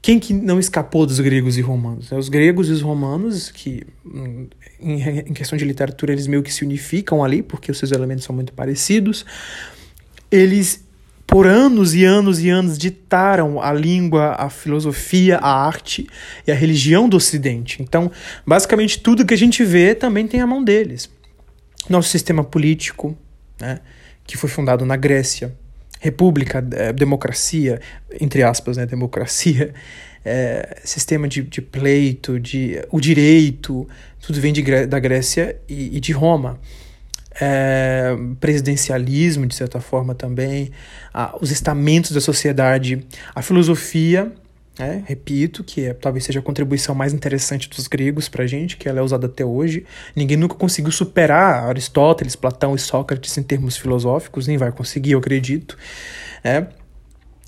quem 0.02 0.18
que 0.18 0.34
não 0.34 0.58
escapou 0.58 1.06
dos 1.06 1.20
gregos 1.20 1.56
e 1.56 1.60
romanos? 1.60 2.10
É 2.10 2.16
os 2.16 2.28
gregos 2.28 2.68
e 2.68 2.72
os 2.72 2.82
romanos, 2.82 3.50
que 3.50 3.86
em 4.80 5.32
questão 5.32 5.56
de 5.56 5.64
literatura 5.64 6.12
eles 6.12 6.26
meio 6.26 6.42
que 6.42 6.52
se 6.52 6.64
unificam 6.64 7.22
ali, 7.22 7.42
porque 7.42 7.70
os 7.70 7.78
seus 7.78 7.92
elementos 7.92 8.24
são 8.24 8.34
muito 8.34 8.52
parecidos, 8.52 9.24
eles 10.30 10.84
por 11.30 11.46
anos 11.46 11.94
e 11.94 12.04
anos 12.04 12.40
e 12.40 12.50
anos 12.50 12.76
ditaram 12.76 13.62
a 13.62 13.72
língua, 13.72 14.34
a 14.36 14.50
filosofia, 14.50 15.38
a 15.38 15.64
arte 15.64 16.08
e 16.44 16.50
a 16.50 16.54
religião 16.56 17.08
do 17.08 17.16
Ocidente. 17.16 17.80
Então, 17.80 18.10
basicamente, 18.44 18.98
tudo 18.98 19.24
que 19.24 19.32
a 19.32 19.38
gente 19.38 19.64
vê 19.64 19.94
também 19.94 20.26
tem 20.26 20.40
a 20.40 20.46
mão 20.46 20.62
deles. 20.62 21.08
Nosso 21.88 22.08
sistema 22.08 22.42
político, 22.42 23.16
né, 23.60 23.78
que 24.26 24.36
foi 24.36 24.50
fundado 24.50 24.84
na 24.84 24.96
Grécia, 24.96 25.54
república, 26.00 26.66
é, 26.72 26.92
democracia, 26.92 27.80
entre 28.20 28.42
aspas, 28.42 28.76
né, 28.76 28.84
democracia, 28.84 29.72
é, 30.24 30.78
sistema 30.82 31.28
de, 31.28 31.42
de 31.42 31.62
pleito, 31.62 32.40
de, 32.40 32.84
o 32.90 33.00
direito, 33.00 33.88
tudo 34.20 34.40
vem 34.40 34.52
de, 34.52 34.84
da 34.84 34.98
Grécia 34.98 35.56
e, 35.68 35.96
e 35.96 36.00
de 36.00 36.10
Roma. 36.10 36.58
É, 37.38 38.16
presidencialismo, 38.40 39.46
de 39.46 39.54
certa 39.54 39.80
forma, 39.80 40.14
também, 40.14 40.72
a, 41.12 41.36
os 41.40 41.50
estamentos 41.50 42.10
da 42.12 42.20
sociedade, 42.20 43.06
a 43.34 43.42
filosofia, 43.42 44.32
né, 44.78 45.04
repito, 45.06 45.62
que 45.62 45.86
é, 45.86 45.94
talvez 45.94 46.24
seja 46.24 46.40
a 46.40 46.42
contribuição 46.42 46.94
mais 46.94 47.12
interessante 47.12 47.68
dos 47.68 47.86
gregos 47.86 48.28
para 48.28 48.44
a 48.44 48.46
gente, 48.46 48.76
que 48.76 48.88
ela 48.88 49.00
é 49.00 49.02
usada 49.02 49.26
até 49.26 49.44
hoje. 49.44 49.84
Ninguém 50.16 50.36
nunca 50.36 50.54
conseguiu 50.54 50.90
superar 50.90 51.68
Aristóteles, 51.68 52.34
Platão 52.34 52.74
e 52.74 52.78
Sócrates 52.78 53.36
em 53.36 53.42
termos 53.42 53.76
filosóficos, 53.76 54.46
nem 54.46 54.56
vai 54.56 54.72
conseguir, 54.72 55.12
eu 55.12 55.18
acredito. 55.18 55.76
É, 56.42 56.66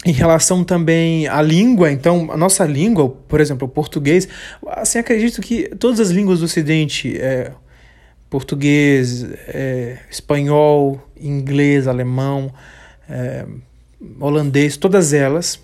em 0.04 0.12
relação 0.12 0.64
também 0.64 1.28
à 1.28 1.40
língua, 1.40 1.90
então, 1.90 2.30
a 2.30 2.36
nossa 2.36 2.64
língua, 2.64 3.08
por 3.08 3.40
exemplo, 3.40 3.66
o 3.66 3.70
português, 3.70 4.28
assim, 4.66 4.98
acredito 4.98 5.40
que 5.40 5.68
todas 5.76 6.00
as 6.00 6.10
línguas 6.10 6.40
do 6.40 6.44
Ocidente, 6.44 7.16
é, 7.18 7.52
português, 8.32 9.24
é, 9.46 9.98
espanhol, 10.10 10.98
inglês, 11.20 11.86
alemão, 11.86 12.50
é, 13.06 13.44
holandês, 14.18 14.78
todas 14.78 15.12
elas 15.12 15.60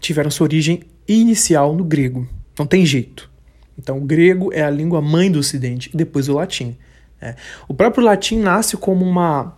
tiveram 0.00 0.30
sua 0.30 0.46
origem 0.46 0.80
inicial 1.06 1.74
no 1.74 1.84
grego. 1.84 2.26
Não 2.58 2.64
tem 2.64 2.86
jeito. 2.86 3.30
Então, 3.78 3.98
o 3.98 4.00
grego 4.00 4.50
é 4.50 4.62
a 4.62 4.70
língua 4.70 5.02
mãe 5.02 5.30
do 5.30 5.40
Ocidente, 5.40 5.90
e 5.92 5.96
depois 5.96 6.26
o 6.30 6.32
latim. 6.32 6.74
Né? 7.20 7.36
O 7.68 7.74
próprio 7.74 8.02
latim 8.02 8.38
nasce 8.38 8.78
como 8.78 9.04
uma, 9.04 9.54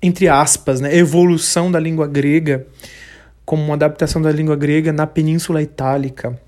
entre 0.00 0.28
aspas, 0.28 0.80
né, 0.80 0.96
evolução 0.96 1.70
da 1.70 1.78
língua 1.78 2.06
grega 2.06 2.66
como 3.44 3.62
uma 3.62 3.74
adaptação 3.74 4.22
da 4.22 4.32
língua 4.32 4.56
grega 4.56 4.94
na 4.94 5.06
Península 5.06 5.60
Itálica. 5.60 6.40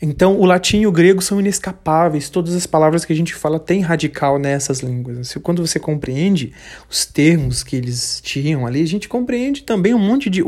Então, 0.00 0.38
o 0.38 0.44
latim 0.44 0.80
e 0.80 0.86
o 0.86 0.92
grego 0.92 1.22
são 1.22 1.40
inescapáveis, 1.40 2.28
todas 2.28 2.54
as 2.54 2.66
palavras 2.66 3.04
que 3.04 3.12
a 3.12 3.16
gente 3.16 3.34
fala 3.34 3.58
têm 3.58 3.80
radical 3.80 4.38
nessas 4.38 4.80
línguas. 4.80 5.34
Quando 5.42 5.66
você 5.66 5.78
compreende 5.78 6.52
os 6.90 7.04
termos 7.06 7.62
que 7.62 7.76
eles 7.76 8.20
tinham 8.22 8.66
ali, 8.66 8.82
a 8.82 8.86
gente 8.86 9.08
compreende 9.08 9.62
também 9.62 9.94
um 9.94 9.98
monte 9.98 10.28
de. 10.28 10.42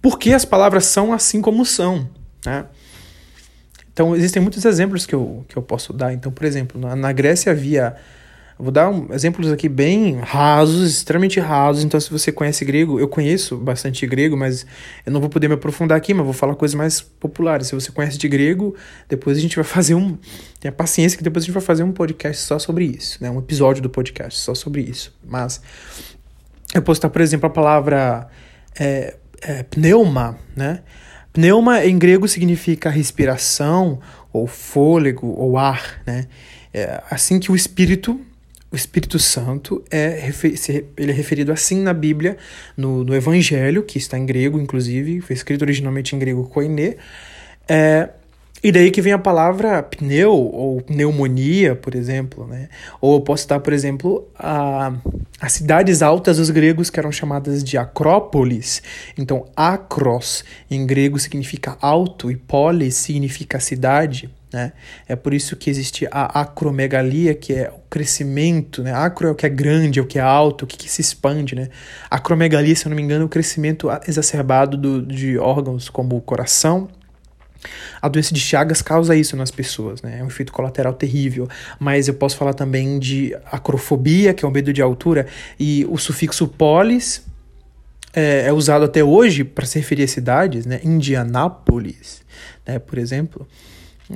Por 0.00 0.18
que 0.18 0.32
as 0.32 0.44
palavras 0.44 0.86
são 0.86 1.12
assim 1.12 1.40
como 1.40 1.64
são. 1.64 2.08
Né? 2.44 2.64
Então, 3.92 4.16
existem 4.16 4.40
muitos 4.40 4.64
exemplos 4.64 5.04
que 5.04 5.14
eu, 5.14 5.44
que 5.48 5.56
eu 5.56 5.62
posso 5.62 5.92
dar. 5.92 6.12
Então, 6.12 6.32
por 6.32 6.46
exemplo, 6.46 6.80
na, 6.80 6.96
na 6.96 7.12
Grécia 7.12 7.52
havia 7.52 7.94
Vou 8.58 8.70
dar 8.70 8.88
um, 8.88 9.12
exemplos 9.12 9.50
aqui 9.50 9.68
bem 9.68 10.20
rasos, 10.20 10.90
extremamente 10.90 11.40
rasos. 11.40 11.82
Então, 11.82 11.98
se 11.98 12.10
você 12.10 12.30
conhece 12.30 12.64
grego, 12.64 13.00
eu 13.00 13.08
conheço 13.08 13.56
bastante 13.56 14.06
grego, 14.06 14.36
mas 14.36 14.66
eu 15.04 15.12
não 15.12 15.20
vou 15.20 15.28
poder 15.28 15.48
me 15.48 15.54
aprofundar 15.54 15.96
aqui, 15.96 16.14
mas 16.14 16.24
vou 16.24 16.34
falar 16.34 16.54
coisas 16.54 16.74
mais 16.74 17.00
populares. 17.00 17.68
Se 17.68 17.74
você 17.74 17.90
conhece 17.90 18.18
de 18.18 18.28
grego, 18.28 18.74
depois 19.08 19.38
a 19.38 19.40
gente 19.40 19.56
vai 19.56 19.64
fazer 19.64 19.94
um. 19.94 20.16
Tenha 20.60 20.70
paciência 20.70 21.16
que 21.16 21.24
depois 21.24 21.44
a 21.44 21.46
gente 21.46 21.54
vai 21.54 21.62
fazer 21.62 21.82
um 21.82 21.92
podcast 21.92 22.42
só 22.42 22.58
sobre 22.58 22.84
isso, 22.84 23.18
né? 23.22 23.30
Um 23.30 23.38
episódio 23.38 23.82
do 23.82 23.90
podcast 23.90 24.38
só 24.38 24.54
sobre 24.54 24.82
isso. 24.82 25.12
Mas 25.26 25.60
eu 26.74 26.82
posso 26.82 26.98
estar, 26.98 27.10
por 27.10 27.20
exemplo, 27.20 27.46
a 27.46 27.50
palavra 27.50 28.28
é, 28.78 29.16
é, 29.40 29.62
pneuma, 29.64 30.38
né? 30.54 30.82
Pneuma 31.32 31.84
em 31.84 31.98
grego 31.98 32.28
significa 32.28 32.90
respiração, 32.90 33.98
ou 34.32 34.46
fôlego, 34.46 35.26
ou 35.26 35.58
ar, 35.58 36.02
né? 36.06 36.26
É 36.72 37.02
assim 37.10 37.38
que 37.38 37.50
o 37.50 37.56
espírito 37.56 38.20
o 38.72 38.76
Espírito 38.76 39.18
Santo 39.18 39.84
é, 39.90 40.30
ele 40.96 41.12
é 41.12 41.14
referido 41.14 41.52
assim 41.52 41.82
na 41.82 41.92
Bíblia, 41.92 42.38
no, 42.76 43.04
no 43.04 43.14
Evangelho, 43.14 43.82
que 43.82 43.98
está 43.98 44.18
em 44.18 44.24
grego, 44.24 44.58
inclusive, 44.58 45.20
foi 45.20 45.34
escrito 45.34 45.62
originalmente 45.62 46.16
em 46.16 46.18
grego 46.18 46.48
koine. 46.48 46.96
É, 47.68 48.08
e 48.62 48.70
daí 48.70 48.92
que 48.92 49.02
vem 49.02 49.12
a 49.12 49.18
palavra 49.18 49.82
pneu, 49.82 50.32
ou 50.32 50.80
pneumonia, 50.80 51.74
por 51.74 51.94
exemplo. 51.96 52.46
Né? 52.46 52.68
Ou 53.00 53.16
eu 53.16 53.20
posso 53.20 53.42
citar, 53.42 53.58
por 53.60 53.72
exemplo, 53.72 54.28
a, 54.38 54.92
as 55.40 55.52
cidades 55.52 56.00
altas 56.00 56.36
dos 56.36 56.48
gregos 56.48 56.88
que 56.88 56.98
eram 57.00 57.10
chamadas 57.10 57.64
de 57.64 57.76
acrópolis. 57.76 58.80
Então, 59.18 59.46
acros 59.56 60.44
em 60.70 60.86
grego 60.86 61.18
significa 61.18 61.76
alto 61.80 62.30
e 62.30 62.36
polis 62.36 62.94
significa 62.94 63.58
cidade. 63.58 64.30
Né? 64.52 64.72
É 65.08 65.16
por 65.16 65.32
isso 65.32 65.56
que 65.56 65.70
existe 65.70 66.06
a 66.10 66.40
acromegalia, 66.40 67.34
que 67.34 67.54
é 67.54 67.70
o 67.70 67.80
crescimento. 67.88 68.82
Né? 68.82 68.92
Acro 68.92 69.28
é 69.28 69.30
o 69.30 69.34
que 69.34 69.46
é 69.46 69.48
grande, 69.48 69.98
é 69.98 70.02
o 70.02 70.06
que 70.06 70.18
é 70.18 70.22
alto, 70.22 70.64
o 70.64 70.66
que, 70.66 70.76
que 70.76 70.90
se 70.90 71.00
expande. 71.00 71.54
Né? 71.54 71.68
Acromegalia, 72.10 72.74
se 72.76 72.86
eu 72.86 72.90
não 72.90 72.96
me 72.96 73.02
engano, 73.02 73.22
é 73.22 73.26
o 73.26 73.28
crescimento 73.28 73.88
exacerbado 74.06 74.76
do, 74.76 75.02
de 75.02 75.38
órgãos 75.38 75.88
como 75.88 76.16
o 76.16 76.20
coração. 76.20 76.88
A 78.00 78.08
doença 78.08 78.34
de 78.34 78.40
Chagas 78.40 78.82
causa 78.82 79.14
isso 79.14 79.36
nas 79.36 79.52
pessoas, 79.52 80.02
né? 80.02 80.18
É 80.18 80.24
um 80.24 80.26
efeito 80.26 80.52
colateral 80.52 80.92
terrível. 80.92 81.48
Mas 81.78 82.08
eu 82.08 82.14
posso 82.14 82.36
falar 82.36 82.54
também 82.54 82.98
de 82.98 83.36
acrofobia, 83.46 84.34
que 84.34 84.44
é 84.44 84.48
o 84.48 84.50
medo 84.50 84.72
de 84.72 84.82
altura, 84.82 85.28
e 85.60 85.86
o 85.88 85.96
sufixo 85.96 86.48
polis 86.48 87.24
é, 88.12 88.46
é 88.48 88.52
usado 88.52 88.84
até 88.84 89.04
hoje 89.04 89.44
para 89.44 89.64
se 89.64 89.78
referir 89.78 90.02
a 90.02 90.08
cidades, 90.08 90.66
né? 90.66 90.80
Indianápolis, 90.82 92.22
né? 92.66 92.80
Por 92.80 92.98
exemplo 92.98 93.46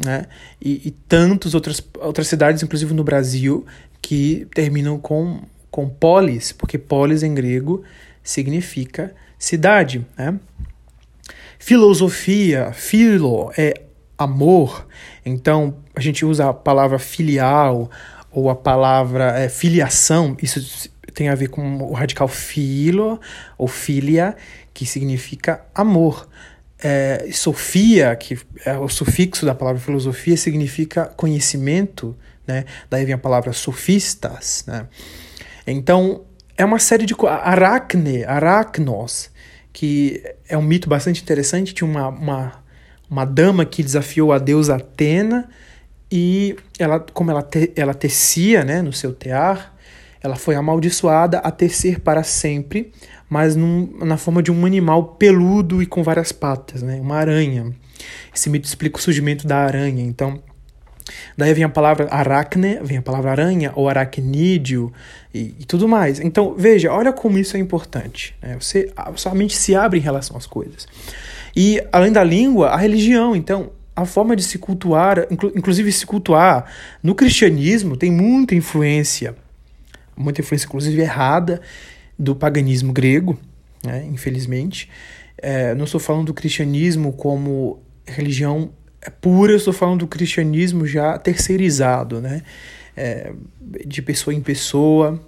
né? 0.05 0.27
E, 0.61 0.89
e 0.89 0.91
tantas 0.91 1.55
outras, 1.55 1.83
outras 1.99 2.29
cidades, 2.29 2.63
inclusive 2.63 2.93
no 2.93 3.05
Brasil, 3.05 3.65
que 4.01 4.47
terminam 4.55 4.99
com, 4.99 5.43
com 5.71 5.89
polis, 5.89 6.53
porque 6.53 6.79
polis 6.79 7.23
em 7.23 7.35
grego 7.35 7.83
significa 8.23 9.15
cidade, 9.39 10.05
né? 10.17 10.39
Filosofia, 11.59 12.73
filo 12.73 13.51
é 13.57 13.75
amor, 14.19 14.87
então 15.25 15.77
a 15.95 16.01
gente 16.01 16.25
usa 16.25 16.49
a 16.49 16.55
palavra 16.55 16.99
filial 16.99 17.91
ou 18.31 18.51
a 18.51 18.55
palavra 18.55 19.39
é, 19.39 19.49
filiação, 19.49 20.37
isso 20.41 20.91
tem 21.15 21.29
a 21.29 21.35
ver 21.35 21.49
com 21.49 21.79
o 21.79 21.93
radical 21.93 22.29
filo 22.29 23.19
ou 23.57 23.67
filia, 23.67 24.37
que 24.75 24.85
significa 24.85 25.65
amor 25.75 26.29
é, 26.83 27.29
Sofia, 27.33 28.15
que 28.17 28.39
é 28.65 28.77
o 28.79 28.89
sufixo 28.89 29.47
da 29.47 29.55
palavra 29.55 29.81
filosofia, 29.81 30.37
significa 30.37 31.07
conhecimento, 31.17 32.17
né? 32.47 32.65
Daí 32.91 33.05
vem 33.05 33.15
a 33.15 33.19
palavra 33.19 33.53
sofistas, 33.53 34.65
né? 34.67 34.87
Então, 35.67 36.25
é 36.57 36.65
uma 36.65 36.79
série 36.79 37.07
de... 37.07 37.15
Aracne, 37.27 38.25
aracnos, 38.25 39.31
que 39.73 40.23
é 40.49 40.57
um 40.57 40.63
mito 40.63 40.89
bastante 40.89 41.23
interessante. 41.23 41.75
Tinha 41.75 41.89
uma, 41.89 42.09
uma, 42.09 42.53
uma 43.11 43.25
dama 43.25 43.65
que 43.65 43.83
desafiou 43.83 44.33
a 44.33 44.39
deusa 44.39 44.77
Atena 44.77 45.49
e 46.11 46.57
ela, 46.79 47.01
como 47.01 47.31
ela, 47.31 47.43
te, 47.43 47.73
ela 47.75 47.95
tecia 47.95 48.65
né, 48.65 48.81
no 48.81 48.93
seu 48.93 49.13
tear, 49.13 49.75
ela 50.23 50.37
foi 50.37 50.55
amaldiçoada 50.55 51.39
a 51.39 51.51
tecer 51.51 52.01
para 52.01 52.23
sempre 52.23 52.93
mas 53.29 53.57
num, 53.57 53.89
na 54.05 54.17
forma 54.17 54.43
de 54.43 54.53
um 54.53 54.65
animal 54.65 55.05
peludo 55.19 55.83
e 55.83 55.87
com 55.87 56.03
várias 56.03 56.33
patas, 56.33 56.83
né? 56.83 57.01
uma 57.01 57.17
aranha. 57.17 57.73
Esse 58.35 58.49
mito 58.49 58.67
explica 58.67 58.99
o 58.99 59.03
surgimento 59.03 59.47
da 59.47 59.59
aranha. 59.59 60.03
Então, 60.03 60.41
daí 61.37 61.53
vem 61.55 61.65
a 61.65 61.69
palavra 61.69 62.07
aracne, 62.11 62.79
vem 62.83 62.99
a 62.99 63.03
palavra 63.03 63.31
aranha, 63.31 63.73
ou 63.75 63.89
aracnídeo 63.89 64.93
e, 65.35 65.55
e 65.59 65.65
tudo 65.65 65.89
mais. 65.89 66.21
Então, 66.21 66.55
veja, 66.57 66.93
olha 66.93 67.13
como 67.13 67.39
isso 67.39 67.57
é 67.57 67.61
importante. 67.61 68.37
Né? 68.43 68.57
Você, 68.61 68.93
a 68.97 69.13
sua 69.17 69.35
mente 69.35 69.57
se 69.57 69.75
abre 69.75 69.99
em 69.99 70.03
relação 70.03 70.37
às 70.37 70.47
coisas. 70.47 70.87
E, 71.55 71.83
além 71.91 72.13
da 72.13 72.23
língua, 72.23 72.69
a 72.69 72.77
religião. 72.77 73.35
Então, 73.35 73.71
a 73.97 74.05
forma 74.05 74.37
de 74.37 74.43
se 74.43 74.59
cultuar, 74.59 75.27
inclu, 75.31 75.51
inclusive 75.57 75.91
se 75.91 76.05
cultuar 76.05 76.71
no 77.03 77.15
cristianismo, 77.15 77.97
tem 77.97 78.13
muita 78.13 78.55
influência, 78.55 79.35
muita 80.15 80.43
influência, 80.43 80.67
inclusive 80.67 81.01
errada, 81.01 81.63
do 82.19 82.35
paganismo 82.35 82.93
grego, 82.93 83.39
né, 83.85 84.05
infelizmente. 84.07 84.89
É, 85.39 85.75
não 85.75 85.85
estou 85.85 86.01
falando 86.01 86.27
do 86.27 86.35
cristianismo 86.35 87.13
como 87.13 87.81
religião 88.07 88.71
pura, 89.21 89.55
estou 89.55 89.73
falando 89.73 90.01
do 90.01 90.07
cristianismo 90.07 90.87
já 90.87 91.19
terceirizado, 91.19 92.21
né, 92.21 92.43
é, 92.97 93.33
de 93.87 94.01
pessoa 94.03 94.35
em 94.35 94.41
pessoa, 94.41 95.21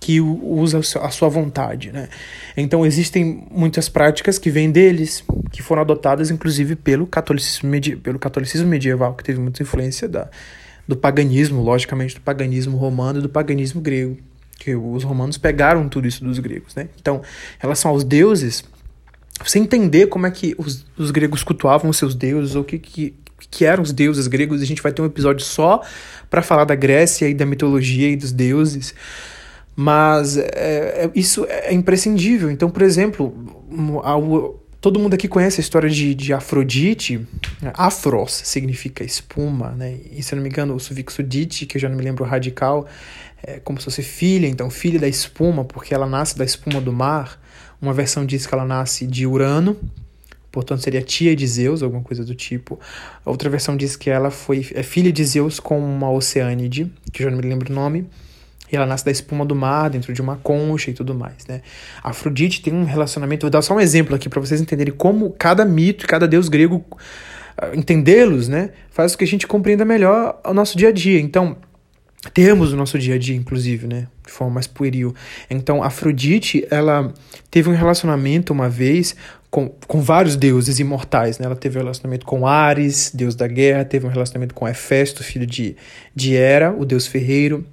que 0.00 0.18
usa 0.18 0.78
a 0.78 1.10
sua 1.10 1.28
vontade, 1.28 1.92
né? 1.92 2.08
Então 2.56 2.86
existem 2.86 3.46
muitas 3.50 3.86
práticas 3.86 4.38
que 4.38 4.48
vêm 4.48 4.70
deles, 4.70 5.22
que 5.52 5.62
foram 5.62 5.82
adotadas 5.82 6.30
inclusive 6.30 6.74
pelo 6.74 7.06
catolicismo, 7.06 7.70
pelo 8.02 8.18
catolicismo 8.18 8.66
medieval, 8.66 9.14
que 9.14 9.22
teve 9.22 9.38
muita 9.38 9.62
influência 9.62 10.08
da, 10.08 10.30
do 10.88 10.96
paganismo, 10.96 11.62
logicamente 11.62 12.14
do 12.14 12.22
paganismo 12.22 12.78
romano 12.78 13.18
e 13.18 13.22
do 13.22 13.28
paganismo 13.28 13.78
grego 13.82 14.16
que 14.60 14.76
os 14.76 15.02
romanos 15.02 15.38
pegaram 15.38 15.88
tudo 15.88 16.06
isso 16.06 16.22
dos 16.22 16.38
gregos, 16.38 16.74
né? 16.74 16.90
Então, 17.00 17.16
em 17.16 17.60
relação 17.60 17.90
aos 17.90 18.04
deuses, 18.04 18.62
você 19.42 19.58
entender 19.58 20.06
como 20.08 20.26
é 20.26 20.30
que 20.30 20.54
os, 20.58 20.84
os 20.98 21.10
gregos 21.10 21.42
cultuavam 21.42 21.90
os 21.90 21.96
seus 21.96 22.14
deuses, 22.14 22.54
ou 22.54 22.60
o 22.60 22.64
que, 22.64 22.78
que, 22.78 23.14
que 23.50 23.64
eram 23.64 23.82
os 23.82 23.90
deuses 23.90 24.26
gregos, 24.26 24.60
a 24.60 24.66
gente 24.66 24.82
vai 24.82 24.92
ter 24.92 25.00
um 25.00 25.06
episódio 25.06 25.42
só 25.44 25.80
para 26.28 26.42
falar 26.42 26.64
da 26.64 26.74
Grécia 26.74 27.26
e 27.26 27.32
da 27.32 27.46
mitologia 27.46 28.10
e 28.10 28.16
dos 28.16 28.32
deuses. 28.32 28.94
Mas 29.74 30.36
é, 30.36 30.44
é, 30.52 31.10
isso 31.14 31.46
é 31.48 31.72
imprescindível. 31.72 32.50
Então, 32.50 32.68
por 32.68 32.82
exemplo, 32.82 33.34
todo 34.80 34.98
mundo 34.98 35.14
aqui 35.14 35.28
conhece 35.28 35.60
a 35.60 35.62
história 35.62 35.90
de, 35.90 36.14
de 36.14 36.32
Afrodite. 36.32 37.26
Afros 37.74 38.32
significa 38.32 39.04
espuma, 39.04 39.70
né? 39.70 39.98
E 40.10 40.22
se 40.22 40.32
eu 40.32 40.36
não 40.36 40.42
me 40.42 40.48
engano, 40.48 40.74
o 40.74 40.80
sufixo 40.80 41.22
dite, 41.22 41.66
que 41.66 41.76
eu 41.76 41.80
já 41.80 41.88
não 41.88 41.96
me 41.96 42.02
lembro 42.02 42.24
radical, 42.24 42.86
é 43.42 43.60
como 43.60 43.78
se 43.78 43.84
fosse 43.84 44.02
filha, 44.02 44.46
então 44.46 44.70
filha 44.70 44.98
da 44.98 45.08
espuma, 45.08 45.64
porque 45.64 45.94
ela 45.94 46.06
nasce 46.06 46.36
da 46.36 46.44
espuma 46.44 46.80
do 46.80 46.92
mar. 46.92 47.40
Uma 47.80 47.92
versão 47.92 48.24
diz 48.24 48.46
que 48.46 48.54
ela 48.54 48.64
nasce 48.64 49.06
de 49.06 49.26
Urano, 49.26 49.76
portanto 50.52 50.82
seria 50.82 51.02
tia 51.02 51.34
de 51.34 51.46
Zeus, 51.46 51.82
alguma 51.82 52.02
coisa 52.02 52.24
do 52.24 52.34
tipo. 52.34 52.78
Outra 53.24 53.48
versão 53.48 53.76
diz 53.76 53.96
que 53.96 54.10
ela 54.10 54.30
foi 54.30 54.66
é 54.74 54.82
filha 54.82 55.12
de 55.12 55.24
Zeus 55.24 55.60
com 55.60 55.78
uma 55.78 56.10
oceânide, 56.10 56.90
que 57.12 57.22
eu 57.22 57.24
já 57.24 57.30
não 57.30 57.38
me 57.38 57.48
lembro 57.48 57.70
o 57.70 57.74
nome, 57.74 58.06
e 58.70 58.76
ela 58.76 58.86
nasce 58.86 59.04
da 59.04 59.10
espuma 59.10 59.44
do 59.44 59.54
mar, 59.54 59.90
dentro 59.90 60.12
de 60.12 60.20
uma 60.20 60.36
concha 60.36 60.90
e 60.90 60.94
tudo 60.94 61.14
mais, 61.14 61.46
né? 61.46 61.62
Afrodite 62.02 62.62
tem 62.62 62.72
um 62.72 62.84
relacionamento, 62.84 63.42
vou 63.42 63.50
dar 63.50 63.62
só 63.62 63.74
um 63.74 63.80
exemplo 63.80 64.14
aqui 64.14 64.28
para 64.28 64.40
vocês 64.40 64.60
entenderem 64.60 64.92
como 64.92 65.30
cada 65.30 65.64
mito, 65.64 66.06
cada 66.06 66.26
deus 66.26 66.48
grego 66.48 66.84
ah, 67.56 67.70
entendê-los, 67.74 68.48
né, 68.48 68.70
faz 68.90 69.12
com 69.12 69.18
que 69.18 69.24
a 69.24 69.26
gente 69.26 69.46
compreenda 69.46 69.84
melhor 69.84 70.40
o 70.44 70.54
nosso 70.54 70.76
dia 70.76 70.88
a 70.88 70.92
dia. 70.92 71.20
Então, 71.20 71.56
temos 72.34 72.72
o 72.72 72.76
nosso 72.76 72.98
dia 72.98 73.14
a 73.14 73.18
dia, 73.18 73.34
inclusive, 73.34 73.86
né? 73.86 74.06
De 74.26 74.30
forma 74.30 74.54
mais 74.54 74.66
pueril. 74.66 75.14
Então, 75.48 75.82
Afrodite, 75.82 76.66
ela 76.70 77.14
teve 77.50 77.70
um 77.70 77.74
relacionamento 77.74 78.52
uma 78.52 78.68
vez 78.68 79.16
com, 79.50 79.68
com 79.86 80.02
vários 80.02 80.36
deuses 80.36 80.78
imortais, 80.78 81.38
né? 81.38 81.46
Ela 81.46 81.56
teve 81.56 81.78
um 81.78 81.80
relacionamento 81.80 82.26
com 82.26 82.46
Ares, 82.46 83.10
deus 83.12 83.34
da 83.34 83.46
guerra, 83.46 83.86
teve 83.86 84.06
um 84.06 84.10
relacionamento 84.10 84.54
com 84.54 84.68
Hefesto, 84.68 85.24
filho 85.24 85.46
de, 85.46 85.76
de 86.14 86.36
Hera, 86.36 86.74
o 86.76 86.84
deus 86.84 87.06
ferreiro. 87.06 87.64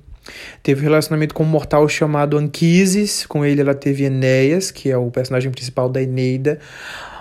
Teve 0.63 0.81
um 0.81 0.83
relacionamento 0.83 1.33
com 1.33 1.43
um 1.43 1.47
mortal 1.47 1.87
chamado 1.87 2.37
Anquises, 2.37 3.25
com 3.25 3.45
ele 3.45 3.61
ela 3.61 3.75
teve 3.75 4.03
Enéas, 4.03 4.71
que 4.71 4.89
é 4.89 4.97
o 4.97 5.09
personagem 5.09 5.51
principal 5.51 5.89
da 5.89 6.01
Eneida. 6.01 6.59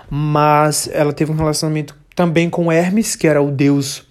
Mas 0.09 0.89
ela 0.91 1.13
teve 1.13 1.31
um 1.31 1.35
relacionamento 1.35 1.95
também 2.15 2.49
com 2.49 2.71
Hermes, 2.71 3.15
que 3.15 3.27
era 3.27 3.41
o 3.41 3.51
deus 3.51 4.05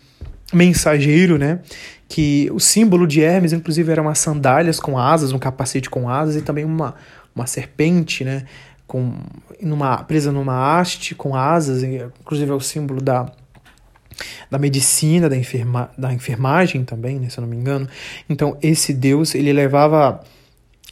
mensageiro, 0.52 1.38
né? 1.38 1.60
que 2.08 2.48
o 2.52 2.60
símbolo 2.60 3.06
de 3.06 3.20
Hermes, 3.20 3.52
inclusive, 3.52 3.90
eram 3.90 4.04
umas 4.04 4.18
sandálias 4.18 4.78
com 4.78 4.98
asas, 4.98 5.32
um 5.32 5.38
capacete 5.38 5.90
com 5.90 6.08
asas 6.08 6.36
e 6.36 6.42
também 6.42 6.64
uma, 6.64 6.94
uma 7.34 7.46
serpente, 7.46 8.24
né? 8.24 8.44
Com, 8.86 9.14
numa, 9.60 10.04
presa 10.04 10.30
numa 10.30 10.78
haste 10.78 11.14
com 11.14 11.34
asas, 11.34 11.82
inclusive 11.82 12.50
é 12.50 12.54
o 12.54 12.60
símbolo 12.60 13.02
da, 13.02 13.26
da 14.50 14.58
medicina, 14.58 15.28
da, 15.28 15.36
enferma, 15.36 15.90
da 15.96 16.12
enfermagem 16.12 16.84
também, 16.84 17.18
né, 17.18 17.28
se 17.28 17.38
eu 17.38 17.42
não 17.42 17.48
me 17.48 17.56
engano. 17.56 17.88
Então, 18.28 18.56
esse 18.62 18.92
Deus, 18.92 19.34
ele 19.34 19.52
levava 19.52 20.22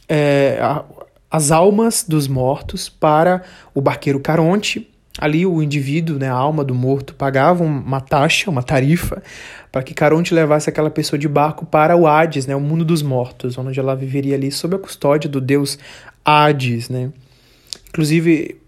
é, 0.07 0.59
a, 0.61 0.83
as 1.29 1.51
almas 1.51 2.05
dos 2.07 2.27
mortos 2.27 2.89
para 2.89 3.43
o 3.73 3.81
barqueiro 3.81 4.19
Caronte. 4.19 4.89
Ali, 5.17 5.45
o 5.45 5.63
indivíduo, 5.63 6.19
né, 6.19 6.29
a 6.29 6.33
alma 6.33 6.63
do 6.63 6.75
morto, 6.75 7.13
pagava 7.13 7.63
uma 7.63 8.01
taxa, 8.01 8.51
uma 8.51 8.61
tarifa, 8.61 9.23
para 9.71 9.81
que 9.81 9.93
Caronte 9.93 10.33
levasse 10.33 10.69
aquela 10.69 10.89
pessoa 10.89 11.17
de 11.17 11.27
barco 11.27 11.65
para 11.65 11.95
o 11.95 12.05
Hades, 12.05 12.45
né, 12.45 12.55
o 12.55 12.59
mundo 12.59 12.83
dos 12.83 13.01
mortos, 13.01 13.57
onde 13.57 13.79
ela 13.79 13.95
viveria 13.95 14.35
ali 14.35 14.51
sob 14.51 14.75
a 14.75 14.79
custódia 14.79 15.29
do 15.29 15.39
deus 15.39 15.79
Hades, 16.25 16.89
né? 16.89 17.11
Inclusive, 17.87 18.59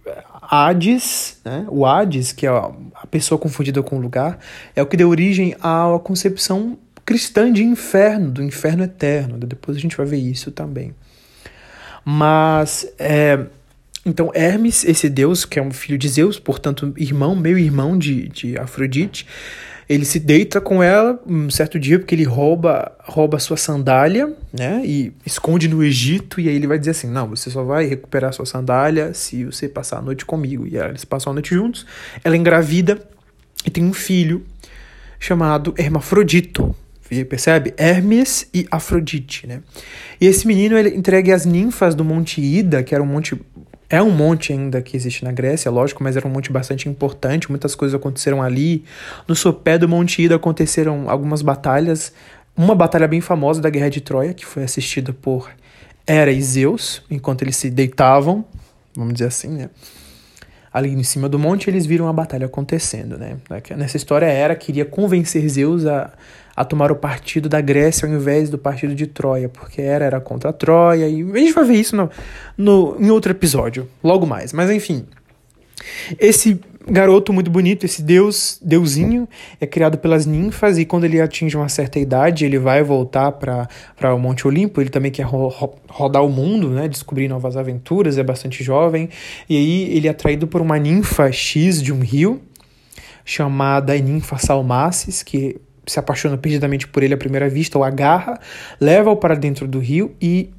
Hades, 0.50 1.40
né, 1.44 1.66
o 1.70 1.86
Hades, 1.86 2.32
que 2.32 2.46
é 2.46 2.50
a 2.50 3.08
pessoa 3.10 3.38
confundida 3.38 3.84
com 3.84 3.98
o 3.98 4.00
lugar, 4.00 4.40
é 4.76 4.82
o 4.82 4.86
que 4.86 4.96
deu 4.96 5.10
origem 5.10 5.56
à 5.62 6.00
concepção 6.04 6.78
cristã 7.06 7.52
de 7.52 7.64
inferno, 7.64 8.32
do 8.32 8.44
inferno 8.44 8.84
eterno. 8.84 9.38
Depois 9.38 9.78
a 9.78 9.80
gente 9.80 9.96
vai 9.96 10.06
ver 10.06 10.18
isso 10.18 10.52
também. 10.52 10.94
Mas, 12.04 12.88
é, 12.98 13.46
então, 14.06 14.32
Hermes, 14.34 14.86
esse 14.86 15.10
deus, 15.10 15.44
que 15.44 15.60
é 15.60 15.62
um 15.62 15.72
filho 15.72 15.98
de 15.98 16.08
Zeus, 16.08 16.40
portanto, 16.40 16.94
irmão, 16.98 17.36
meio 17.36 17.58
irmão 17.58 17.98
de, 17.98 18.30
de 18.30 18.58
Afrodite, 18.58 19.28
ele 19.90 20.04
se 20.04 20.20
deita 20.20 20.60
com 20.60 20.84
ela 20.84 21.20
um 21.26 21.50
certo 21.50 21.80
dia 21.80 21.98
porque 21.98 22.14
ele 22.14 22.24
rouba 22.24 22.92
rouba 23.00 23.40
sua 23.40 23.56
sandália, 23.56 24.34
né? 24.52 24.82
E 24.84 25.14
esconde 25.26 25.68
no 25.68 25.84
Egito 25.84 26.42
e 26.42 26.50
aí 26.50 26.56
ele 26.56 26.68
vai 26.68 26.78
dizer 26.78 26.92
assim: 26.92 27.08
"Não, 27.08 27.28
você 27.28 27.50
só 27.50 27.64
vai 27.64 27.86
recuperar 27.86 28.34
sua 28.34 28.46
sandália 28.46 29.14
se 29.14 29.46
você 29.46 29.70
passar 29.70 30.00
a 30.00 30.02
noite 30.02 30.26
comigo". 30.26 30.68
E 30.68 30.78
eles 30.78 31.06
passam 31.06 31.32
a 31.32 31.34
noite 31.34 31.56
juntos. 31.56 31.86
Ela 32.24 32.36
engravida 32.36 33.00
e 33.66 33.70
tem 33.70 33.84
um 33.84 33.94
filho 33.94 34.46
chamado 35.20 35.74
Hermafrodito. 35.78 36.76
Percebe? 37.30 37.74
Hermes 37.78 38.50
e 38.54 38.68
Afrodite, 38.70 39.48
né? 39.48 39.62
E 40.20 40.26
esse 40.26 40.46
menino 40.46 40.78
ele 40.78 40.90
entregue 40.90 41.32
às 41.32 41.46
ninfas 41.46 41.96
do 41.96 42.04
Monte 42.04 42.42
Ida, 42.42 42.84
que 42.84 42.94
era 42.94 43.02
um 43.02 43.08
monte 43.08 43.40
é 43.90 44.02
um 44.02 44.12
monte 44.12 44.52
ainda 44.52 44.82
que 44.82 44.98
existe 44.98 45.24
na 45.24 45.32
Grécia, 45.32 45.72
lógico, 45.72 46.04
mas 46.04 46.18
era 46.18 46.28
um 46.28 46.32
monte 46.32 46.52
bastante 46.52 46.90
importante, 46.90 47.50
muitas 47.50 47.74
coisas 47.74 47.96
aconteceram 47.96 48.42
ali. 48.42 48.84
No 49.28 49.36
sopé 49.36 49.78
do 49.78 49.88
Monte 49.88 50.22
Ida 50.22 50.36
aconteceram 50.36 51.10
algumas 51.10 51.42
batalhas, 51.42 52.12
uma 52.56 52.76
batalha 52.76 53.08
bem 53.08 53.22
famosa 53.22 53.62
da 53.62 53.70
Guerra 53.70 53.90
de 53.90 54.02
Troia, 54.02 54.34
que 54.34 54.46
foi 54.46 54.64
assistida 54.64 55.14
por 55.14 55.50
Hera 56.06 56.32
e 56.32 56.42
Zeus, 56.42 57.02
enquanto 57.10 57.44
eles 57.44 57.56
se 57.56 57.70
deitavam, 57.70 58.44
vamos 58.96 59.14
dizer 59.14 59.28
assim, 59.28 59.50
né? 59.50 59.70
Ali 60.74 60.90
em 60.90 61.04
cima 61.04 61.30
do 61.30 61.40
monte, 61.40 61.70
eles 61.70 61.86
viram 61.86 62.08
a 62.08 62.14
batalha 62.14 62.46
acontecendo, 62.46 63.18
né? 63.18 63.38
Nessa 63.76 63.98
história, 63.98 64.26
Hera 64.26 64.56
queria 64.56 64.86
convencer 64.86 65.48
Zeus 65.48 65.86
a 65.86 66.12
a 66.58 66.66
tomar 66.66 66.92
o 66.92 66.96
partido 66.96 67.48
da 67.48 67.62
Grécia 67.62 68.08
ao 68.08 68.12
invés 68.12 68.50
do 68.50 68.58
partido 68.58 68.96
de 68.96 69.06
Troia, 69.06 69.48
porque 69.48 69.80
era, 69.80 70.04
era 70.04 70.20
contra 70.20 70.50
a 70.50 70.54
Troia, 70.54 71.08
e 71.08 71.22
a 71.22 71.38
gente 71.38 71.54
vai 71.54 71.64
ver 71.64 71.76
isso 71.76 71.96
no, 71.96 72.10
no, 72.58 72.98
em 73.00 73.12
outro 73.12 73.32
episódio, 73.32 73.88
logo 74.04 74.26
mais. 74.26 74.52
Mas 74.52 74.72
enfim, 74.72 75.06
esse 76.20 76.60
garoto 76.90 77.32
muito 77.32 77.52
bonito, 77.52 77.86
esse 77.86 78.02
deus, 78.02 78.60
deusinho, 78.60 79.30
é 79.62 79.68
criado 79.68 80.00
pelas 80.00 80.26
ninfas 80.26 80.80
e 80.80 80.86
quando 80.86 81.04
ele 81.04 81.22
atinge 81.22 81.56
uma 81.56 81.70
certa 81.70 82.00
idade, 82.00 82.44
ele 82.44 82.58
vai 82.58 82.82
voltar 82.82 83.34
para 83.34 84.16
o 84.16 84.18
Monte 84.18 84.48
Olimpo, 84.48 84.82
ele 84.82 84.90
também 84.90 85.12
quer 85.12 85.24
ro 85.24 85.54
rodar 85.88 86.26
o 86.26 86.30
mundo, 86.30 86.70
né, 86.70 86.88
descobrir 86.88 87.28
novas 87.28 87.56
aventuras, 87.56 88.18
é 88.18 88.24
bastante 88.24 88.64
jovem, 88.64 89.10
e 89.48 89.56
aí 89.56 89.96
ele 89.96 90.08
é 90.08 90.12
atraído 90.12 90.48
por 90.48 90.60
uma 90.60 90.80
ninfa 90.80 91.32
X 91.32 91.84
de 91.84 91.94
um 91.94 92.00
rio, 92.00 92.42
chamada 93.24 93.96
ninfa 94.00 94.38
Salmacis, 94.40 95.22
que 95.22 95.60
se 95.88 96.00
apaixona 96.00 96.38
perdidamente 96.38 96.88
por 96.88 97.02
ele 97.02 97.14
à 97.14 97.18
primeira 97.18 97.50
vista, 97.50 97.80
o 97.80 97.84
agarra, 97.84 98.40
leva-o 98.80 99.16
para 99.16 99.36
dentro 99.36 99.68
do 99.68 99.80
rio 99.80 100.16
e 100.22 100.50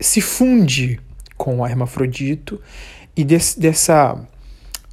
se 0.00 0.20
funde 0.20 1.00
com 1.36 1.60
o 1.60 1.66
hermafrodito. 1.66 2.60
E 3.16 3.24
dessa 3.24 4.18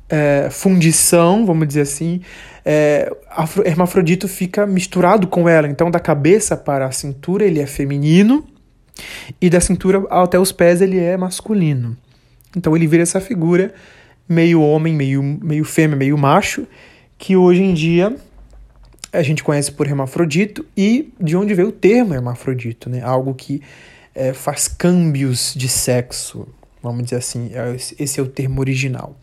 é, 0.09 0.49
fundição, 0.49 1.45
vamos 1.45 1.67
dizer 1.67 1.81
assim, 1.81 2.21
é, 2.65 3.11
hermafrodito 3.65 4.27
fica 4.27 4.65
misturado 4.65 5.27
com 5.27 5.47
ela. 5.47 5.67
Então, 5.67 5.91
da 5.91 5.99
cabeça 5.99 6.57
para 6.57 6.85
a 6.85 6.91
cintura, 6.91 7.45
ele 7.45 7.59
é 7.59 7.65
feminino, 7.65 8.45
e 9.41 9.49
da 9.49 9.59
cintura 9.59 10.03
até 10.09 10.39
os 10.39 10.51
pés, 10.51 10.81
ele 10.81 10.99
é 10.99 11.17
masculino. 11.17 11.97
Então, 12.55 12.75
ele 12.75 12.87
vira 12.87 13.03
essa 13.03 13.19
figura 13.19 13.73
meio 14.27 14.61
homem, 14.61 14.93
meio, 14.93 15.21
meio 15.21 15.65
fêmea, 15.65 15.97
meio 15.97 16.17
macho, 16.17 16.65
que 17.17 17.35
hoje 17.35 17.61
em 17.61 17.73
dia 17.73 18.15
a 19.13 19.21
gente 19.21 19.43
conhece 19.43 19.71
por 19.71 19.85
hermafrodito 19.87 20.65
e 20.75 21.13
de 21.19 21.37
onde 21.37 21.53
veio 21.53 21.69
o 21.69 21.71
termo 21.71 22.15
hermafrodito, 22.15 22.89
né? 22.89 23.01
Algo 23.01 23.33
que 23.35 23.61
é, 24.15 24.33
faz 24.33 24.67
câmbios 24.67 25.53
de 25.55 25.69
sexo, 25.69 26.47
vamos 26.81 27.03
dizer 27.03 27.17
assim, 27.17 27.51
é, 27.53 27.75
esse 27.75 28.19
é 28.19 28.23
o 28.23 28.27
termo 28.27 28.59
original. 28.59 29.15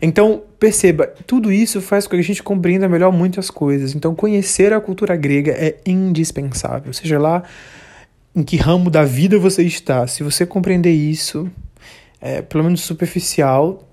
Então, 0.00 0.42
perceba, 0.58 1.06
tudo 1.26 1.52
isso 1.52 1.80
faz 1.80 2.06
com 2.06 2.16
que 2.16 2.20
a 2.20 2.24
gente 2.24 2.42
compreenda 2.42 2.88
melhor 2.88 3.12
muitas 3.12 3.50
coisas. 3.50 3.94
Então, 3.94 4.14
conhecer 4.14 4.72
a 4.72 4.80
cultura 4.80 5.14
grega 5.14 5.52
é 5.52 5.76
indispensável, 5.86 6.92
seja 6.92 7.18
lá 7.18 7.42
em 8.34 8.42
que 8.42 8.56
ramo 8.56 8.90
da 8.90 9.04
vida 9.04 9.38
você 9.38 9.62
está. 9.62 10.06
Se 10.06 10.22
você 10.22 10.44
compreender 10.44 10.92
isso, 10.92 11.50
é, 12.20 12.42
pelo 12.42 12.64
menos 12.64 12.82
superficial, 12.82 13.85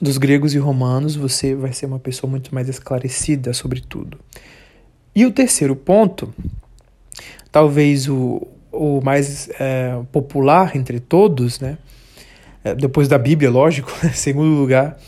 dos 0.00 0.18
gregos 0.18 0.54
e 0.54 0.58
romanos, 0.58 1.16
você 1.16 1.54
vai 1.54 1.72
ser 1.72 1.86
uma 1.86 1.98
pessoa 1.98 2.30
muito 2.30 2.54
mais 2.54 2.68
esclarecida 2.68 3.52
sobre 3.52 3.80
tudo. 3.80 4.18
E 5.14 5.24
o 5.24 5.30
terceiro 5.30 5.74
ponto, 5.74 6.32
talvez 7.50 8.08
o, 8.08 8.46
o 8.70 9.00
mais 9.02 9.48
é, 9.58 9.98
popular 10.12 10.76
entre 10.76 11.00
todos, 11.00 11.58
né? 11.60 11.78
É, 12.62 12.74
depois 12.74 13.08
da 13.08 13.16
Bíblia, 13.16 13.50
lógico, 13.50 13.90
em 14.04 14.12
segundo 14.12 14.54
lugar, 14.60 14.98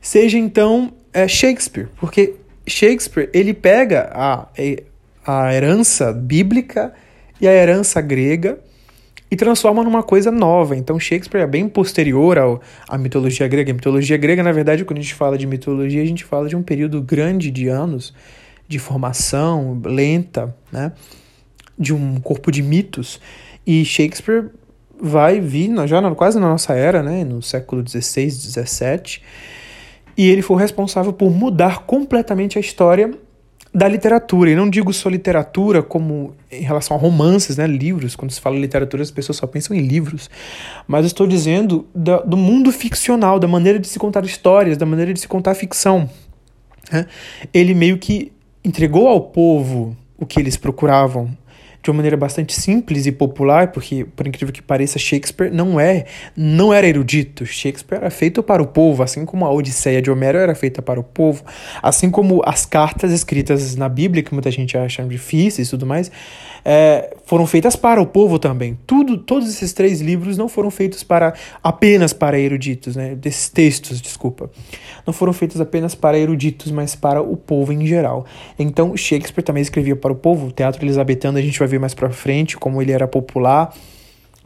seja 0.00 0.38
então 0.38 0.92
é, 1.12 1.28
Shakespeare, 1.28 1.88
porque 2.00 2.34
Shakespeare 2.66 3.30
ele 3.32 3.54
pega 3.54 4.10
a, 4.12 4.48
a 5.24 5.54
herança 5.54 6.12
bíblica 6.12 6.92
e 7.40 7.46
a 7.46 7.52
herança 7.52 8.00
grega 8.00 8.58
e 9.30 9.36
transforma 9.36 9.82
numa 9.82 10.02
coisa 10.02 10.30
nova. 10.30 10.76
Então 10.76 10.98
Shakespeare 10.98 11.42
é 11.42 11.46
bem 11.46 11.68
posterior 11.68 12.38
ao, 12.38 12.60
à 12.88 12.96
mitologia 12.96 13.46
grega. 13.46 13.70
A 13.70 13.74
mitologia 13.74 14.16
grega, 14.16 14.42
na 14.42 14.52
verdade, 14.52 14.84
quando 14.84 14.98
a 14.98 15.02
gente 15.02 15.14
fala 15.14 15.36
de 15.36 15.46
mitologia, 15.46 16.02
a 16.02 16.06
gente 16.06 16.24
fala 16.24 16.48
de 16.48 16.56
um 16.56 16.62
período 16.62 17.02
grande 17.02 17.50
de 17.50 17.68
anos 17.68 18.14
de 18.66 18.78
formação 18.78 19.80
lenta, 19.84 20.54
né? 20.70 20.92
de 21.78 21.94
um 21.94 22.20
corpo 22.20 22.50
de 22.50 22.62
mitos. 22.62 23.20
E 23.66 23.84
Shakespeare 23.84 24.50
vai 25.00 25.40
vir 25.40 25.70
já 25.86 26.14
quase 26.14 26.40
na 26.40 26.48
nossa 26.48 26.74
era, 26.74 27.02
né, 27.02 27.22
no 27.22 27.40
século 27.40 27.86
XVI, 27.86 28.30
XVII, 28.30 29.20
e 30.16 30.28
ele 30.28 30.42
foi 30.42 30.60
responsável 30.60 31.12
por 31.12 31.30
mudar 31.30 31.84
completamente 31.86 32.58
a 32.58 32.60
história 32.60 33.12
da 33.74 33.86
literatura. 33.86 34.50
E 34.50 34.56
não 34.56 34.68
digo 34.68 34.92
só 34.92 35.08
literatura 35.08 35.82
como 35.82 36.34
em 36.50 36.62
relação 36.62 36.96
a 36.96 37.00
romances, 37.00 37.56
né, 37.56 37.66
livros. 37.66 38.16
Quando 38.16 38.30
se 38.30 38.40
fala 38.40 38.58
literatura, 38.58 39.02
as 39.02 39.10
pessoas 39.10 39.36
só 39.36 39.46
pensam 39.46 39.76
em 39.76 39.80
livros. 39.80 40.30
Mas 40.86 41.06
estou 41.06 41.26
dizendo 41.26 41.86
da, 41.94 42.18
do 42.20 42.36
mundo 42.36 42.72
ficcional, 42.72 43.38
da 43.38 43.48
maneira 43.48 43.78
de 43.78 43.88
se 43.88 43.98
contar 43.98 44.24
histórias, 44.24 44.76
da 44.76 44.86
maneira 44.86 45.12
de 45.12 45.20
se 45.20 45.28
contar 45.28 45.54
ficção. 45.54 46.08
Né? 46.90 47.06
Ele 47.52 47.74
meio 47.74 47.98
que 47.98 48.32
entregou 48.64 49.08
ao 49.08 49.20
povo 49.20 49.96
o 50.16 50.26
que 50.26 50.40
eles 50.40 50.56
procuravam 50.56 51.30
de 51.88 51.90
uma 51.90 51.96
maneira 51.96 52.16
bastante 52.18 52.52
simples 52.52 53.06
e 53.06 53.12
popular, 53.12 53.72
porque 53.72 54.04
por 54.04 54.26
incrível 54.26 54.52
que 54.52 54.60
pareça, 54.60 54.98
Shakespeare 54.98 55.50
não 55.50 55.80
é, 55.80 56.04
não 56.36 56.72
era 56.72 56.86
erudito. 56.86 57.46
Shakespeare 57.46 57.98
era 57.98 58.10
feito 58.10 58.42
para 58.42 58.62
o 58.62 58.66
povo, 58.66 59.02
assim 59.02 59.24
como 59.24 59.46
a 59.46 59.50
Odisseia 59.50 60.02
de 60.02 60.10
Homero 60.10 60.36
era 60.36 60.54
feita 60.54 60.82
para 60.82 61.00
o 61.00 61.02
povo, 61.02 61.42
assim 61.82 62.10
como 62.10 62.42
as 62.44 62.66
cartas 62.66 63.10
escritas 63.10 63.74
na 63.74 63.88
Bíblia, 63.88 64.22
que 64.22 64.34
muita 64.34 64.50
gente 64.50 64.76
acha 64.76 65.02
difíceis 65.02 65.68
e 65.68 65.70
tudo 65.70 65.86
mais, 65.86 66.10
é, 66.64 67.16
foram 67.24 67.46
feitas 67.46 67.76
para 67.76 68.00
o 68.00 68.06
povo 68.06 68.38
também. 68.38 68.78
Tudo, 68.86 69.18
todos 69.18 69.48
esses 69.48 69.72
três 69.72 70.00
livros 70.00 70.36
não 70.36 70.48
foram 70.48 70.70
feitos 70.70 71.02
para 71.02 71.34
apenas 71.62 72.12
para 72.12 72.38
eruditos, 72.38 72.96
né? 72.96 73.14
Desses 73.14 73.48
textos, 73.48 74.00
desculpa, 74.00 74.50
não 75.06 75.12
foram 75.12 75.32
feitos 75.32 75.60
apenas 75.60 75.94
para 75.94 76.18
eruditos, 76.18 76.70
mas 76.70 76.94
para 76.94 77.20
o 77.22 77.36
povo 77.36 77.72
em 77.72 77.86
geral. 77.86 78.26
Então 78.58 78.96
Shakespeare 78.96 79.44
também 79.44 79.62
escrevia 79.62 79.96
para 79.96 80.12
o 80.12 80.16
povo. 80.16 80.48
O 80.48 80.52
teatro 80.52 80.84
elisabetano 80.84 81.38
a 81.38 81.42
gente 81.42 81.58
vai 81.58 81.68
ver 81.68 81.78
mais 81.78 81.94
para 81.94 82.10
frente 82.10 82.56
como 82.56 82.80
ele 82.82 82.92
era 82.92 83.06
popular 83.06 83.74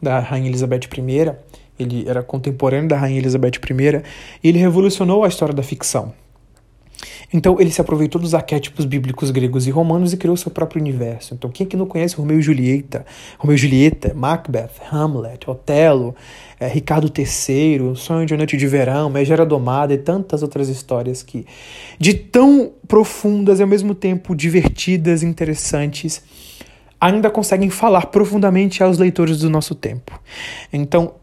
da 0.01 0.19
rainha 0.19 0.49
Elizabeth 0.49 0.81
I. 0.97 1.33
Ele 1.79 2.05
era 2.07 2.21
contemporâneo 2.21 2.87
da 2.87 2.97
rainha 2.97 3.19
Elizabeth 3.19 3.53
I 3.57 4.03
e 4.43 4.49
ele 4.49 4.59
revolucionou 4.59 5.23
a 5.23 5.27
história 5.27 5.53
da 5.53 5.63
ficção. 5.63 6.13
Então 7.33 7.59
ele 7.59 7.71
se 7.71 7.81
aproveitou 7.81 8.21
dos 8.21 8.33
arquétipos 8.33 8.85
bíblicos 8.85 9.31
gregos 9.31 9.67
e 9.67 9.71
romanos 9.71 10.13
e 10.13 10.17
criou 10.17 10.37
seu 10.37 10.51
próprio 10.51 10.81
universo. 10.81 11.33
Então 11.33 11.49
quem 11.49 11.65
é 11.65 11.69
que 11.69 11.75
não 11.75 11.85
conhece 11.85 12.15
Romeu 12.15 12.39
e 12.39 12.41
Julieta, 12.41 13.05
Romeu 13.37 13.55
e 13.55 13.57
Julieta, 13.57 14.13
Macbeth, 14.13 14.71
Hamlet, 14.91 15.49
Otelo, 15.49 16.15
é, 16.59 16.67
Ricardo 16.67 17.11
III, 17.15 17.95
Sonho 17.95 18.25
de 18.25 18.37
Noite 18.37 18.55
de 18.55 18.67
Verão, 18.67 19.09
Megera 19.09 19.45
Domada 19.45 19.93
e 19.93 19.97
tantas 19.97 20.43
outras 20.43 20.69
histórias 20.69 21.23
que 21.23 21.45
de 21.99 22.13
tão 22.13 22.71
profundas 22.87 23.59
e 23.59 23.63
ao 23.63 23.67
mesmo 23.67 23.95
tempo 23.95 24.35
divertidas, 24.35 25.23
interessantes, 25.23 26.21
ainda 27.01 27.29
conseguem 27.29 27.69
falar 27.69 28.07
profundamente 28.07 28.83
aos 28.83 28.97
leitores 28.97 29.39
do 29.39 29.49
nosso 29.49 29.75
tempo. 29.75 30.19
Então 30.71 31.15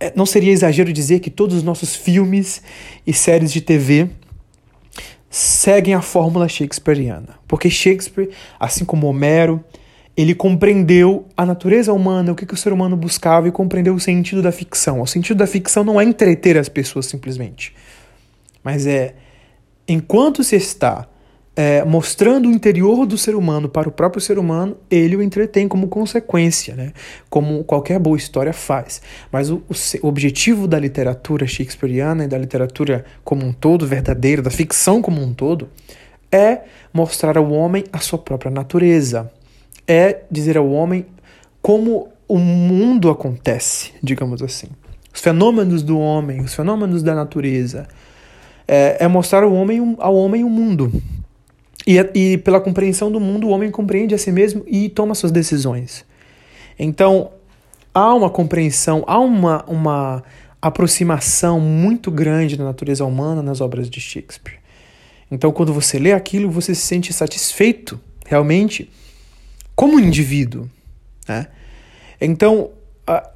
é, 0.00 0.12
não 0.16 0.26
seria 0.26 0.50
exagero 0.50 0.92
dizer 0.92 1.20
que 1.20 1.30
todos 1.30 1.56
os 1.56 1.62
nossos 1.62 1.94
filmes 1.94 2.60
e 3.06 3.12
séries 3.12 3.52
de 3.52 3.60
TV 3.60 4.10
seguem 5.32 5.94
a 5.94 6.02
fórmula 6.02 6.46
shakespeariana. 6.46 7.30
Porque 7.48 7.70
Shakespeare, 7.70 8.28
assim 8.60 8.84
como 8.84 9.06
Homero, 9.06 9.64
ele 10.14 10.34
compreendeu 10.34 11.26
a 11.34 11.46
natureza 11.46 11.90
humana, 11.90 12.32
o 12.32 12.34
que, 12.34 12.44
que 12.44 12.52
o 12.52 12.56
ser 12.56 12.70
humano 12.70 12.98
buscava 12.98 13.48
e 13.48 13.50
compreendeu 13.50 13.94
o 13.94 14.00
sentido 14.00 14.42
da 14.42 14.52
ficção. 14.52 15.00
O 15.00 15.06
sentido 15.06 15.38
da 15.38 15.46
ficção 15.46 15.82
não 15.82 15.98
é 15.98 16.04
entreter 16.04 16.58
as 16.58 16.68
pessoas 16.68 17.06
simplesmente, 17.06 17.74
mas 18.62 18.86
é 18.86 19.14
enquanto 19.88 20.44
se 20.44 20.54
está 20.54 21.08
é, 21.54 21.84
mostrando 21.84 22.48
o 22.48 22.52
interior 22.52 23.04
do 23.06 23.18
ser 23.18 23.34
humano 23.34 23.68
para 23.68 23.88
o 23.88 23.92
próprio 23.92 24.20
ser 24.20 24.38
humano, 24.38 24.76
ele 24.90 25.16
o 25.16 25.22
entretém 25.22 25.68
como 25.68 25.86
consequência, 25.88 26.74
né? 26.74 26.92
como 27.28 27.62
qualquer 27.64 27.98
boa 27.98 28.16
história 28.16 28.52
faz. 28.52 29.02
Mas 29.30 29.50
o, 29.50 29.62
o, 30.02 30.06
objetivo 30.06 30.66
da 30.66 30.78
literatura 30.78 31.46
shakespeariana 31.46 32.24
e 32.24 32.28
da 32.28 32.38
literatura 32.38 33.04
como 33.22 33.44
um 33.44 33.52
todo, 33.52 33.86
verdadeira, 33.86 34.40
da 34.40 34.50
ficção 34.50 35.02
como 35.02 35.20
um 35.20 35.34
todo, 35.34 35.68
é 36.30 36.62
mostrar 36.92 37.36
ao 37.36 37.50
homem 37.52 37.84
a 37.92 37.98
sua 37.98 38.18
própria 38.18 38.50
natureza, 38.50 39.30
é 39.86 40.22
dizer 40.30 40.56
ao 40.56 40.70
homem 40.70 41.04
como 41.60 42.08
o 42.26 42.38
mundo 42.38 43.10
acontece, 43.10 43.92
digamos 44.02 44.42
assim. 44.42 44.68
Os 45.12 45.20
fenômenos 45.20 45.82
do 45.82 45.98
homem, 45.98 46.40
os 46.40 46.54
fenômenos 46.54 47.02
da 47.02 47.14
natureza. 47.14 47.86
É, 48.66 49.04
é 49.04 49.08
mostrar 49.08 49.42
ao 49.42 49.52
homem, 49.52 49.96
ao 49.98 50.14
homem 50.16 50.42
o 50.44 50.48
mundo, 50.48 50.90
e, 51.86 51.98
e 52.14 52.38
pela 52.38 52.60
compreensão 52.60 53.10
do 53.10 53.18
mundo, 53.18 53.46
o 53.46 53.50
homem 53.50 53.70
compreende 53.70 54.14
a 54.14 54.18
si 54.18 54.30
mesmo 54.30 54.64
e 54.66 54.88
toma 54.88 55.14
suas 55.14 55.32
decisões. 55.32 56.04
Então, 56.78 57.30
há 57.92 58.14
uma 58.14 58.30
compreensão, 58.30 59.04
há 59.06 59.18
uma, 59.18 59.64
uma 59.66 60.22
aproximação 60.60 61.60
muito 61.60 62.10
grande 62.10 62.56
da 62.56 62.64
natureza 62.64 63.04
humana 63.04 63.42
nas 63.42 63.60
obras 63.60 63.90
de 63.90 64.00
Shakespeare. 64.00 64.58
Então, 65.30 65.50
quando 65.50 65.72
você 65.72 65.98
lê 65.98 66.12
aquilo, 66.12 66.50
você 66.50 66.74
se 66.74 66.82
sente 66.82 67.12
satisfeito, 67.12 67.98
realmente, 68.26 68.90
como 69.74 69.98
indivíduo. 69.98 70.68
Né? 71.28 71.46
Então, 72.20 72.70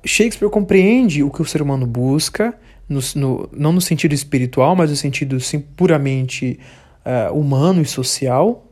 Shakespeare 0.04 0.50
compreende 0.50 1.22
o 1.22 1.30
que 1.30 1.42
o 1.42 1.44
ser 1.44 1.62
humano 1.62 1.86
busca, 1.86 2.54
no, 2.88 3.00
no, 3.16 3.48
não 3.52 3.72
no 3.72 3.80
sentido 3.80 4.14
espiritual, 4.14 4.76
mas 4.76 4.90
no 4.90 4.96
sentido 4.96 5.40
sim, 5.40 5.58
puramente 5.58 6.58
uh, 7.06 7.32
humano 7.32 7.80
e 7.80 7.86
social 7.86 8.66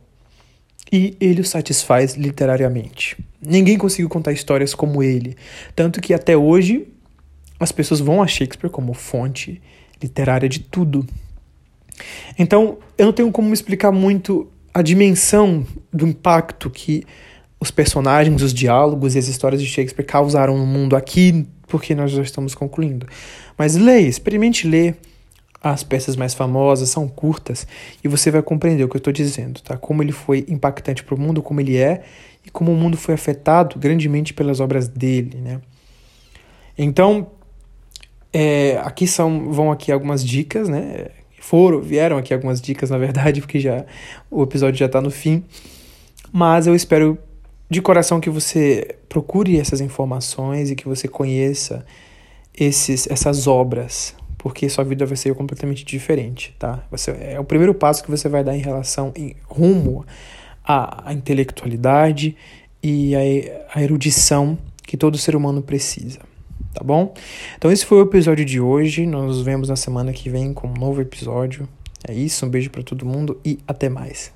e 0.92 1.16
ele 1.20 1.40
o 1.40 1.44
satisfaz 1.44 2.14
literariamente. 2.14 3.16
Ninguém 3.40 3.79
conseguiu 3.79 4.09
contar 4.09 4.33
histórias 4.33 4.75
como 4.75 5.03
ele, 5.03 5.37
tanto 5.75 6.01
que 6.01 6.12
até 6.12 6.37
hoje 6.37 6.88
as 7.59 7.73
pessoas 7.73 8.01
vão 8.01 8.23
a 8.23 8.27
Shakespeare 8.27 8.70
como 8.70 8.92
fonte 8.92 9.62
literária 10.03 10.49
de 10.49 10.61
tudo. 10.61 11.07
Então, 12.38 12.79
eu 12.99 13.07
não 13.07 13.12
tenho 13.12 13.31
como 13.31 13.55
explicar 13.55 13.92
muito 13.92 14.49
a 14.73 14.83
dimensão 14.83 15.64
do 15.92 16.07
impacto 16.07 16.68
que 16.68 17.05
os 17.61 17.70
personagens, 17.70 18.42
os 18.42 18.53
diálogos 18.53 19.14
e 19.14 19.18
as 19.18 19.29
histórias 19.29 19.62
de 19.62 19.68
Shakespeare 19.68 20.05
causaram 20.05 20.59
no 20.59 20.66
mundo 20.66 20.97
aqui, 20.97 21.47
porque 21.68 21.94
nós 21.94 22.11
já 22.11 22.23
estamos 22.23 22.55
concluindo. 22.55 23.07
Mas 23.57 23.77
leia, 23.77 24.09
experimente 24.09 24.66
ler 24.66 24.97
as 25.72 25.83
peças 25.83 26.14
mais 26.14 26.35
famosas 26.35 26.90
são 26.90 27.09
curtas 27.09 27.66
e 28.05 28.09
você 28.09 28.31
vai 28.31 28.42
compreender 28.42 28.85
o 28.85 28.88
que 28.88 28.96
eu 28.96 28.98
estou 28.98 29.12
dizendo, 29.12 29.62
tá? 29.62 29.79
Como 29.79 30.03
ele 30.03 30.12
foi 30.12 30.44
impactante 30.46 31.03
para 31.03 31.14
o 31.14 31.18
mundo, 31.18 31.42
como 31.42 31.59
ele 31.59 31.79
é 31.79 32.03
e 32.44 32.50
como 32.50 32.70
o 32.70 32.77
mundo 32.77 32.98
foi 32.98 33.14
afetado 33.14 33.79
grandemente 33.79 34.35
pelas 34.35 34.61
obras 34.61 34.87
dele, 34.88 35.38
né? 35.40 35.62
Então, 36.77 37.29
é, 38.31 38.79
aqui 38.85 39.07
são 39.07 39.50
vão 39.50 39.72
aqui 39.72 39.90
algumas 39.90 40.22
dicas, 40.22 40.68
né? 40.68 41.07
Foram, 41.40 41.81
vieram 41.81 42.18
aqui 42.18 42.35
algumas 42.35 42.61
dicas, 42.61 42.90
na 42.90 42.98
verdade, 42.98 43.40
porque 43.42 43.59
já 43.59 43.87
o 44.31 44.42
episódio 44.42 44.79
já 44.79 44.87
está 44.87 45.00
no 45.00 45.11
fim. 45.11 45.44
Mas 46.31 46.66
eu 46.66 46.74
espero 46.74 47.16
de 47.70 47.81
coração 47.81 48.20
que 48.20 48.29
você 48.29 48.96
procure 49.09 49.59
essas 49.59 49.81
informações 49.81 50.70
e 50.70 50.74
que 50.74 50.87
você 50.87 51.09
conheça 51.09 51.87
esses, 52.55 53.07
essas 53.11 53.46
obras, 53.46 54.14
porque 54.45 54.69
sua 54.69 54.85
vida 54.85 55.07
vai 55.07 55.17
ser 55.17 55.35
completamente 55.35 55.87
diferente, 55.87 56.55
tá? 56.59 56.85
Você, 56.91 57.13
é 57.13 57.41
o 57.41 57.45
primeiro 57.45 57.73
passo 57.73 58.05
que 58.05 58.11
você 58.11 58.29
vai 58.29 58.45
dar 58.45 58.55
em 58.55 58.61
relação, 58.61 59.11
em 59.17 59.35
rumo 59.49 60.05
à, 60.63 61.09
à 61.09 61.15
intelectualidade 61.15 62.37
e 62.83 63.17
à, 63.17 63.21
à 63.75 63.83
erudição 63.83 64.59
que 64.87 64.99
todo 64.99 65.17
ser 65.17 65.35
humano 65.35 65.63
precisa, 65.63 66.19
tá 66.75 66.85
bom? 66.85 67.15
Então 67.57 67.73
esse 67.73 67.87
foi 67.87 67.97
o 67.97 68.03
episódio 68.03 68.45
de 68.45 68.61
hoje, 68.61 69.07
nós 69.07 69.25
nos 69.25 69.41
vemos 69.41 69.71
na 69.71 69.77
semana 69.77 70.13
que 70.13 70.29
vem 70.29 70.53
com 70.53 70.69
um 70.69 70.75
novo 70.75 71.01
episódio. 71.01 71.67
É 72.07 72.13
isso, 72.13 72.45
um 72.45 72.51
beijo 72.51 72.69
para 72.69 72.83
todo 72.83 73.07
mundo 73.07 73.41
e 73.43 73.59
até 73.67 73.89
mais. 73.89 74.31